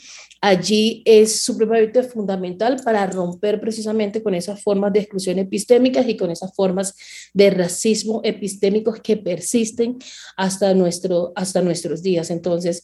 allí 0.45 1.01
es 1.05 1.41
supremamente 1.41 2.03
fundamental 2.03 2.79
para 2.86 3.08
romper 3.08 3.60
precisamente 3.60 4.21
con 4.21 4.36
esas 4.36 4.62
formas 4.62 4.93
de 4.93 4.99
exclusión 4.99 5.39
epistémicas 5.39 6.08
y 6.08 6.15
con 6.15 6.29
esas 6.29 6.53
formas 6.55 6.93
de 7.34 7.49
racismo 7.49 8.21
epistémicos 8.23 8.99
que 9.01 9.17
persisten 9.17 9.97
hasta, 10.38 10.75
nuestro, 10.75 11.34
hasta 11.36 11.63
nuestros 11.63 12.03
días. 12.03 12.29
Entonces, 12.29 12.84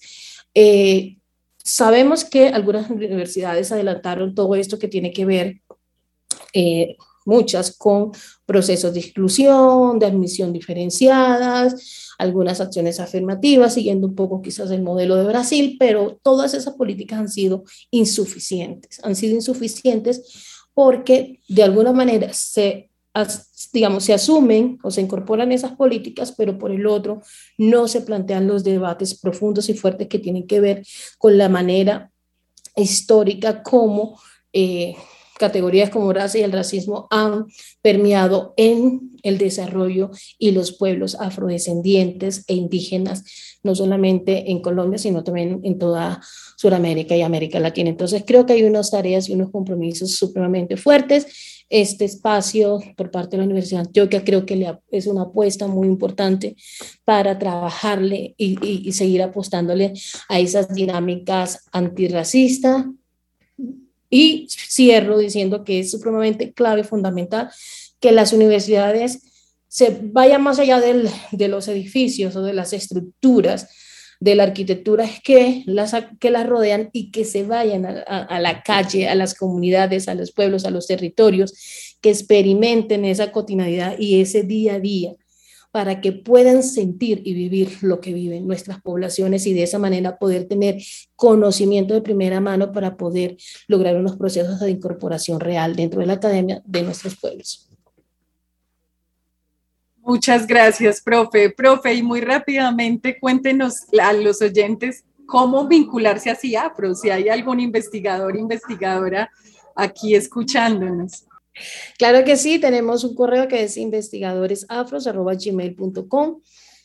eh, 0.55 1.17
sabemos 1.63 2.25
que 2.25 2.47
algunas 2.47 2.89
universidades 2.89 3.71
adelantaron 3.71 4.33
todo 4.33 4.55
esto 4.55 4.79
que 4.79 4.87
tiene 4.87 5.13
que 5.13 5.25
ver 5.25 5.61
eh, 6.53 6.97
muchas 7.25 7.77
con 7.77 8.11
procesos 8.45 8.93
de 8.93 8.99
exclusión, 8.99 9.99
de 9.99 10.05
admisión 10.05 10.53
diferenciadas, 10.53 12.13
algunas 12.17 12.61
acciones 12.61 12.99
afirmativas, 12.99 13.73
siguiendo 13.73 14.07
un 14.07 14.15
poco 14.15 14.41
quizás 14.41 14.71
el 14.71 14.81
modelo 14.81 15.15
de 15.15 15.25
Brasil, 15.25 15.77
pero 15.79 16.19
todas 16.21 16.53
esas 16.53 16.75
políticas 16.75 17.19
han 17.19 17.29
sido 17.29 17.63
insuficientes, 17.89 18.99
han 19.03 19.15
sido 19.15 19.35
insuficientes 19.35 20.67
porque 20.73 21.39
de 21.47 21.63
alguna 21.63 21.91
manera 21.91 22.31
se 22.33 22.91
digamos, 23.73 24.05
se 24.05 24.13
asumen 24.13 24.79
o 24.83 24.91
se 24.91 25.01
incorporan 25.01 25.51
esas 25.51 25.73
políticas, 25.73 26.31
pero 26.31 26.57
por 26.57 26.71
el 26.71 26.87
otro 26.87 27.21
no 27.57 27.87
se 27.87 28.01
plantean 28.01 28.47
los 28.47 28.63
debates 28.63 29.19
profundos 29.19 29.69
y 29.69 29.73
fuertes 29.73 30.07
que 30.07 30.19
tienen 30.19 30.47
que 30.47 30.61
ver 30.61 30.83
con 31.17 31.37
la 31.37 31.49
manera 31.49 32.11
histórica 32.75 33.63
como 33.63 34.19
eh, 34.53 34.95
categorías 35.41 35.89
como 35.89 36.13
raza 36.13 36.37
y 36.37 36.43
el 36.43 36.51
racismo 36.51 37.07
han 37.09 37.47
permeado 37.81 38.53
en 38.57 39.09
el 39.23 39.39
desarrollo 39.39 40.11
y 40.37 40.51
los 40.51 40.71
pueblos 40.71 41.15
afrodescendientes 41.19 42.45
e 42.47 42.53
indígenas, 42.53 43.23
no 43.63 43.73
solamente 43.73 44.51
en 44.51 44.61
Colombia, 44.61 44.99
sino 44.99 45.23
también 45.23 45.59
en 45.63 45.79
toda 45.79 46.21
Sudamérica 46.57 47.15
y 47.15 47.23
América 47.23 47.59
Latina. 47.59 47.89
Entonces, 47.89 48.23
creo 48.23 48.45
que 48.45 48.53
hay 48.53 48.63
unas 48.63 48.91
tareas 48.91 49.29
y 49.29 49.33
unos 49.33 49.49
compromisos 49.49 50.11
supremamente 50.11 50.77
fuertes. 50.77 51.25
Este 51.69 52.05
espacio 52.05 52.79
por 52.95 53.09
parte 53.09 53.31
de 53.31 53.37
la 53.37 53.45
Universidad 53.45 53.81
Antioquia 53.87 54.23
creo 54.23 54.45
que 54.45 54.77
es 54.91 55.07
una 55.07 55.23
apuesta 55.23 55.65
muy 55.65 55.87
importante 55.87 56.55
para 57.03 57.39
trabajarle 57.39 58.35
y, 58.37 58.87
y 58.87 58.91
seguir 58.91 59.23
apostándole 59.23 59.93
a 60.29 60.39
esas 60.39 60.71
dinámicas 60.75 61.65
antirracistas, 61.71 62.85
y 64.11 64.47
cierro 64.49 65.17
diciendo 65.17 65.63
que 65.63 65.79
es 65.79 65.89
supremamente 65.89 66.53
clave 66.53 66.83
fundamental 66.83 67.49
que 67.99 68.11
las 68.11 68.33
universidades 68.33 69.23
se 69.67 69.97
vayan 70.03 70.43
más 70.43 70.59
allá 70.59 70.79
de 70.79 71.47
los 71.47 71.67
edificios 71.67 72.35
o 72.35 72.43
de 72.43 72.53
las 72.53 72.73
estructuras 72.73 73.69
de 74.19 74.35
la 74.35 74.43
arquitectura 74.43 75.09
que 75.23 75.63
las, 75.65 75.95
que 76.19 76.29
las 76.29 76.45
rodean 76.45 76.89
y 76.93 77.09
que 77.09 77.25
se 77.25 77.43
vayan 77.43 77.85
a, 77.85 78.01
a, 78.01 78.39
la 78.39 78.61
calle, 78.61 79.09
a 79.09 79.15
las 79.15 79.33
comunidades, 79.33 80.07
a 80.07 80.13
los 80.13 80.31
pueblos, 80.31 80.65
a 80.65 80.69
los 80.69 80.85
territorios, 80.85 81.95
que 82.01 82.11
experimenten 82.11 83.03
esa 83.03 83.31
cotidianidad 83.31 83.97
y 83.97 84.21
ese 84.21 84.43
día 84.43 84.75
a 84.75 84.79
día 84.79 85.15
para 85.71 86.01
que 86.01 86.11
puedan 86.11 86.63
sentir 86.63 87.21
y 87.23 87.33
vivir 87.33 87.77
lo 87.81 88.01
que 88.01 88.13
viven 88.13 88.45
nuestras 88.45 88.81
poblaciones 88.81 89.47
y 89.47 89.53
de 89.53 89.63
esa 89.63 89.79
manera 89.79 90.17
poder 90.17 90.47
tener 90.47 90.81
conocimiento 91.15 91.93
de 91.93 92.01
primera 92.01 92.41
mano 92.41 92.73
para 92.73 92.97
poder 92.97 93.37
lograr 93.67 93.95
unos 93.95 94.17
procesos 94.17 94.59
de 94.59 94.71
incorporación 94.71 95.39
real 95.39 95.75
dentro 95.75 96.01
de 96.01 96.07
la 96.07 96.13
academia 96.13 96.61
de 96.65 96.83
nuestros 96.83 97.15
pueblos. 97.15 97.69
Muchas 100.03 100.45
gracias, 100.45 100.99
profe. 100.99 101.51
Profe, 101.51 101.93
y 101.93 102.03
muy 102.03 102.21
rápidamente 102.21 103.17
cuéntenos 103.19 103.85
a 104.01 104.11
los 104.11 104.41
oyentes 104.41 105.05
cómo 105.25 105.67
vincularse 105.67 106.29
a 106.29 106.35
CIAPRO, 106.35 106.93
si 106.95 107.09
hay 107.09 107.29
algún 107.29 107.61
investigador, 107.61 108.35
investigadora 108.35 109.29
aquí 109.75 110.15
escuchándonos. 110.15 111.25
Claro 111.97 112.23
que 112.23 112.37
sí, 112.37 112.59
tenemos 112.59 113.03
un 113.03 113.15
correo 113.15 113.47
que 113.47 113.63
es 113.63 113.77
investigadoresafros.gmail.com. 113.77 116.41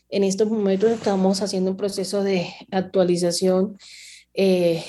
En 0.08 0.24
estos 0.24 0.48
momentos 0.48 0.90
estamos 0.90 1.42
haciendo 1.42 1.72
un 1.72 1.76
proceso 1.76 2.22
de 2.22 2.50
actualización 2.70 3.76
eh, 4.34 4.82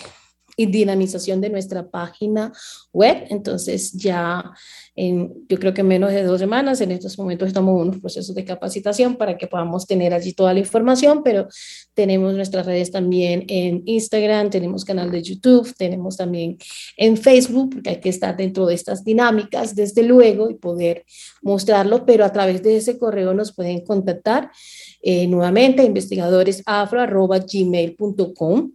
y 0.58 0.66
dinamización 0.66 1.40
de 1.40 1.52
nuestra 1.52 1.88
página 1.88 2.52
web. 2.92 3.28
Entonces 3.30 3.94
ya 3.94 4.52
en, 4.96 5.46
yo 5.48 5.60
creo 5.60 5.72
que 5.74 5.82
en 5.82 5.88
menos 5.88 6.12
de 6.12 6.24
dos 6.24 6.40
semanas, 6.40 6.82
en 6.82 6.90
estos 6.92 7.20
momentos 7.20 7.48
estamos 7.48 7.76
en 7.76 7.82
unos 7.90 8.02
procesos 8.02 8.34
de 8.34 8.44
capacitación 8.44 9.16
para 9.16 9.38
que 9.38 9.46
podamos 9.46 9.86
tener 9.86 10.16
allí 10.16 10.34
toda 10.34 10.54
la 10.54 10.60
información, 10.60 11.22
pero 11.24 11.48
tenemos 11.94 12.34
nuestras 12.34 12.66
redes 12.66 12.90
también 12.92 13.46
en 13.48 13.84
Instagram, 13.86 14.50
tenemos 14.50 14.84
canal 14.84 15.12
de 15.12 15.22
YouTube, 15.22 15.72
tenemos 15.78 16.18
también 16.18 16.58
en 16.98 17.16
Facebook, 17.16 17.76
porque 17.76 17.92
hay 17.92 18.00
que 18.00 18.10
estar 18.10 18.36
dentro 18.36 18.66
de 18.66 18.74
estas 18.74 19.04
dinámicas, 19.04 19.76
desde 19.76 20.02
luego, 20.02 20.50
y 20.50 20.56
poder 20.56 21.06
mostrarlo, 21.44 22.04
pero 22.04 22.26
a 22.26 22.34
través 22.34 22.64
de 22.64 22.78
ese 22.78 22.98
correo 22.98 23.36
nos 23.36 23.54
pueden 23.54 23.86
contactar 23.86 24.50
eh, 25.04 25.28
nuevamente 25.28 25.84
investigadoresafro.gmail.com 25.84 28.72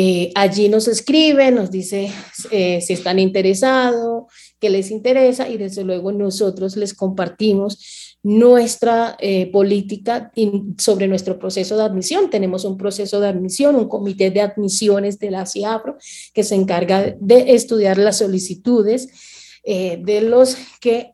eh, 0.00 0.30
allí 0.36 0.68
nos 0.68 0.86
escribe, 0.86 1.50
nos 1.50 1.72
dice 1.72 2.08
eh, 2.52 2.80
si 2.80 2.92
están 2.92 3.18
interesados, 3.18 4.26
qué 4.60 4.70
les 4.70 4.92
interesa 4.92 5.48
y 5.48 5.56
desde 5.56 5.82
luego 5.82 6.12
nosotros 6.12 6.76
les 6.76 6.94
compartimos 6.94 8.16
nuestra 8.22 9.16
eh, 9.18 9.50
política 9.50 10.30
sobre 10.78 11.08
nuestro 11.08 11.36
proceso 11.36 11.76
de 11.76 11.82
admisión. 11.82 12.30
Tenemos 12.30 12.64
un 12.64 12.76
proceso 12.76 13.18
de 13.18 13.26
admisión, 13.26 13.74
un 13.74 13.88
comité 13.88 14.30
de 14.30 14.40
admisiones 14.40 15.18
de 15.18 15.32
la 15.32 15.46
CIAPRO 15.46 15.96
que 16.32 16.44
se 16.44 16.54
encarga 16.54 17.16
de 17.18 17.54
estudiar 17.56 17.98
las 17.98 18.18
solicitudes 18.18 19.08
de 19.64 20.22
los 20.22 20.56
que, 20.80 21.12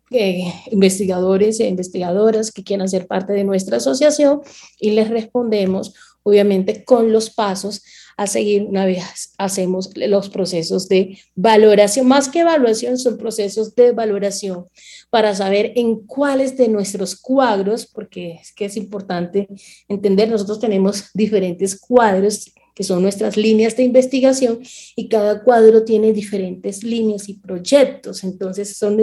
investigadores 0.70 1.59
e 1.59 1.66
investigadoras 1.66 2.53
que 2.53 2.62
quieran 2.62 2.88
ser 2.88 3.09
parte 3.09 3.33
de 3.33 3.42
nuestra 3.42 3.79
asociación 3.79 4.42
y 4.79 4.90
les 4.90 5.09
respondemos 5.09 5.92
obviamente 6.23 6.85
con 6.85 7.12
los 7.12 7.31
pasos 7.31 7.83
a 8.16 8.27
seguir 8.27 8.64
una 8.64 8.87
vez 8.87 9.33
hacemos 9.38 9.90
los 9.96 10.29
procesos 10.31 10.88
de 10.88 11.18
valoración. 11.35 12.07
Más 12.07 12.29
que 12.29 12.40
evaluación, 12.40 12.98
son 12.98 13.16
procesos 13.16 13.74
de 13.74 13.92
valoración 13.92 14.66
para 15.11 15.35
saber 15.35 15.72
en 15.77 16.07
cuáles 16.07 16.57
de 16.57 16.68
nuestros 16.68 17.16
cuadros, 17.16 17.87
porque 17.87 18.38
es 18.42 18.53
que 18.53 18.66
es 18.66 18.77
importante 18.77 19.48
entender, 19.88 20.29
nosotros 20.29 20.61
tenemos 20.61 21.11
diferentes 21.14 21.79
cuadros 21.79 22.53
que 22.74 22.83
son 22.83 23.03
nuestras 23.03 23.37
líneas 23.37 23.77
de 23.77 23.85
investigación 23.85 24.59
y 24.96 25.09
cada 25.09 25.44
cuadro 25.44 25.85
tiene 25.85 26.12
diferentes 26.12 26.83
líneas 26.83 27.29
y 27.29 27.35
proyectos, 27.35 28.24
entonces 28.24 28.77
son 28.77 28.98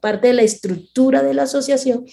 parte 0.00 0.28
de 0.28 0.34
la 0.34 0.42
estructura 0.42 1.22
de 1.22 1.34
la 1.34 1.42
asociación 1.42 2.06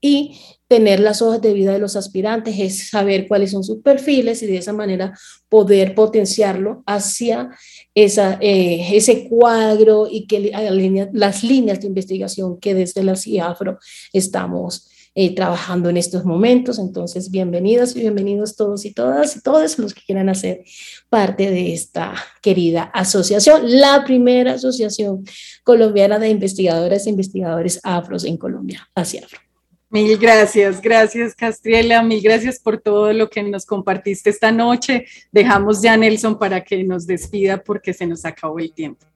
y 0.00 0.36
tener 0.72 1.00
las 1.00 1.20
hojas 1.20 1.42
de 1.42 1.52
vida 1.52 1.70
de 1.74 1.78
los 1.78 1.96
aspirantes, 1.96 2.58
es 2.58 2.88
saber 2.88 3.28
cuáles 3.28 3.50
son 3.50 3.62
sus 3.62 3.82
perfiles 3.82 4.42
y 4.42 4.46
de 4.46 4.56
esa 4.56 4.72
manera 4.72 5.12
poder 5.50 5.94
potenciarlo 5.94 6.82
hacia 6.86 7.50
esa, 7.94 8.38
eh, 8.40 8.96
ese 8.96 9.28
cuadro 9.28 10.08
y 10.10 10.26
que 10.26 10.50
alinea 10.54 11.10
las 11.12 11.44
líneas 11.44 11.78
de 11.78 11.88
investigación 11.88 12.58
que 12.58 12.72
desde 12.72 13.02
la 13.02 13.16
CIAFRO 13.16 13.80
estamos 14.14 14.88
eh, 15.14 15.34
trabajando 15.34 15.90
en 15.90 15.98
estos 15.98 16.24
momentos. 16.24 16.78
Entonces, 16.78 17.30
bienvenidas 17.30 17.94
y 17.94 18.00
bienvenidos 18.00 18.56
todos 18.56 18.86
y 18.86 18.94
todas 18.94 19.36
y 19.36 19.42
todos 19.42 19.78
los 19.78 19.92
que 19.92 20.00
quieran 20.00 20.30
hacer 20.30 20.64
parte 21.10 21.50
de 21.50 21.74
esta 21.74 22.14
querida 22.40 22.84
asociación, 22.94 23.78
la 23.78 24.04
primera 24.06 24.54
asociación 24.54 25.22
colombiana 25.64 26.18
de 26.18 26.30
investigadoras 26.30 27.06
e 27.06 27.10
investigadores 27.10 27.78
afros 27.82 28.24
en 28.24 28.38
Colombia, 28.38 28.88
hacia 28.94 29.20
afro. 29.20 29.51
Mil 29.92 30.16
gracias, 30.16 30.80
gracias 30.80 31.34
Castriela, 31.34 32.02
mil 32.02 32.22
gracias 32.22 32.58
por 32.58 32.80
todo 32.80 33.12
lo 33.12 33.28
que 33.28 33.42
nos 33.42 33.66
compartiste 33.66 34.30
esta 34.30 34.50
noche. 34.50 35.04
Dejamos 35.30 35.82
ya 35.82 35.92
a 35.92 35.96
Nelson 35.98 36.38
para 36.38 36.64
que 36.64 36.82
nos 36.82 37.06
despida 37.06 37.62
porque 37.62 37.92
se 37.92 38.06
nos 38.06 38.24
acabó 38.24 38.58
el 38.58 38.72
tiempo. 38.72 39.11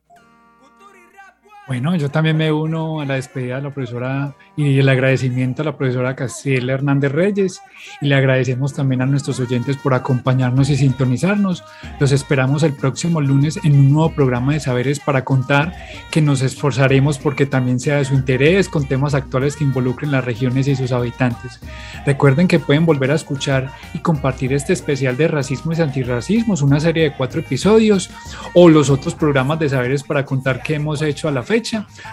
Bueno, 1.66 1.96
yo 1.96 2.08
también 2.08 2.36
me 2.36 2.52
uno 2.52 3.00
a 3.00 3.04
la 3.04 3.14
despedida 3.14 3.56
de 3.56 3.62
la 3.62 3.70
profesora 3.70 4.36
y 4.56 4.78
el 4.78 4.88
agradecimiento 4.88 5.62
a 5.62 5.64
la 5.64 5.76
profesora 5.76 6.14
Castiel 6.14 6.70
Hernández 6.70 7.10
Reyes 7.10 7.60
y 8.00 8.06
le 8.06 8.14
agradecemos 8.14 8.72
también 8.72 9.02
a 9.02 9.06
nuestros 9.06 9.40
oyentes 9.40 9.76
por 9.76 9.92
acompañarnos 9.92 10.70
y 10.70 10.76
sintonizarnos. 10.76 11.64
Los 11.98 12.12
esperamos 12.12 12.62
el 12.62 12.72
próximo 12.72 13.20
lunes 13.20 13.58
en 13.64 13.80
un 13.80 13.90
nuevo 13.90 14.12
programa 14.12 14.52
de 14.52 14.60
Saberes 14.60 15.00
para 15.00 15.24
Contar 15.24 15.74
que 16.12 16.22
nos 16.22 16.40
esforzaremos 16.40 17.18
porque 17.18 17.46
también 17.46 17.80
sea 17.80 17.96
de 17.96 18.04
su 18.04 18.14
interés 18.14 18.68
con 18.68 18.86
temas 18.86 19.14
actuales 19.14 19.56
que 19.56 19.64
involucren 19.64 20.12
las 20.12 20.24
regiones 20.24 20.68
y 20.68 20.76
sus 20.76 20.92
habitantes. 20.92 21.58
Recuerden 22.06 22.46
que 22.46 22.60
pueden 22.60 22.86
volver 22.86 23.10
a 23.10 23.16
escuchar 23.16 23.72
y 23.92 23.98
compartir 23.98 24.52
este 24.52 24.72
especial 24.72 25.16
de 25.16 25.26
racismo 25.26 25.72
y 25.72 25.80
antirracismos, 25.80 26.62
una 26.62 26.78
serie 26.78 27.02
de 27.02 27.12
cuatro 27.16 27.40
episodios 27.40 28.08
o 28.54 28.68
los 28.68 28.88
otros 28.88 29.16
programas 29.16 29.58
de 29.58 29.68
Saberes 29.68 30.04
para 30.04 30.24
Contar 30.24 30.62
que 30.62 30.76
hemos 30.76 31.02
hecho 31.02 31.26
a 31.26 31.32
la 31.32 31.42
fecha 31.42 31.55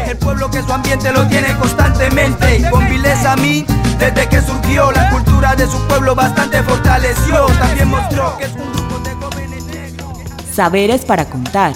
el 0.07 0.17
pueblo 0.17 0.49
que 0.49 0.61
su 0.61 0.71
ambiente 0.71 1.11
lo 1.11 1.27
tiene 1.27 1.55
constantemente. 1.57 2.69
Con 2.69 2.87
vileza 2.89 3.33
a 3.33 3.35
mí, 3.35 3.65
desde 3.99 4.29
que 4.29 4.41
surgió, 4.41 4.91
la 4.91 5.09
cultura 5.09 5.55
de 5.55 5.67
su 5.67 5.79
pueblo 5.87 6.15
bastante 6.15 6.63
fortaleció. 6.63 7.45
También 7.59 7.89
mostró 7.89 8.37
que 8.37 8.45
es 8.45 8.53
un 8.53 8.71
grupo 8.71 8.99
de 8.99 9.15
jóvenes 9.15 9.63
negros. 9.65 10.17
Saberes 10.53 11.05
para 11.05 11.25
contar. 11.25 11.73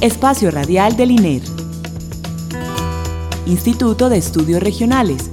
Espacio 0.00 0.50
Radial 0.50 0.96
del 0.96 1.10
INER. 1.10 1.42
Instituto 3.46 4.08
de 4.08 4.18
Estudios 4.18 4.62
Regionales. 4.62 5.30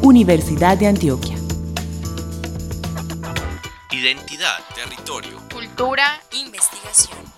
Universidad 0.00 0.78
de 0.78 0.88
Antioquia. 0.88 1.36
Identidad, 3.90 4.58
territorio, 4.74 5.42
Cultura, 5.52 6.20
investigación, 6.32 6.81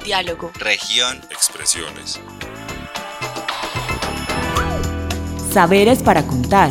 diálogo. 0.05 0.53
región, 0.57 1.19
expresiones. 1.31 2.21
Saberes 5.51 6.03
para 6.03 6.27
contar. 6.27 6.71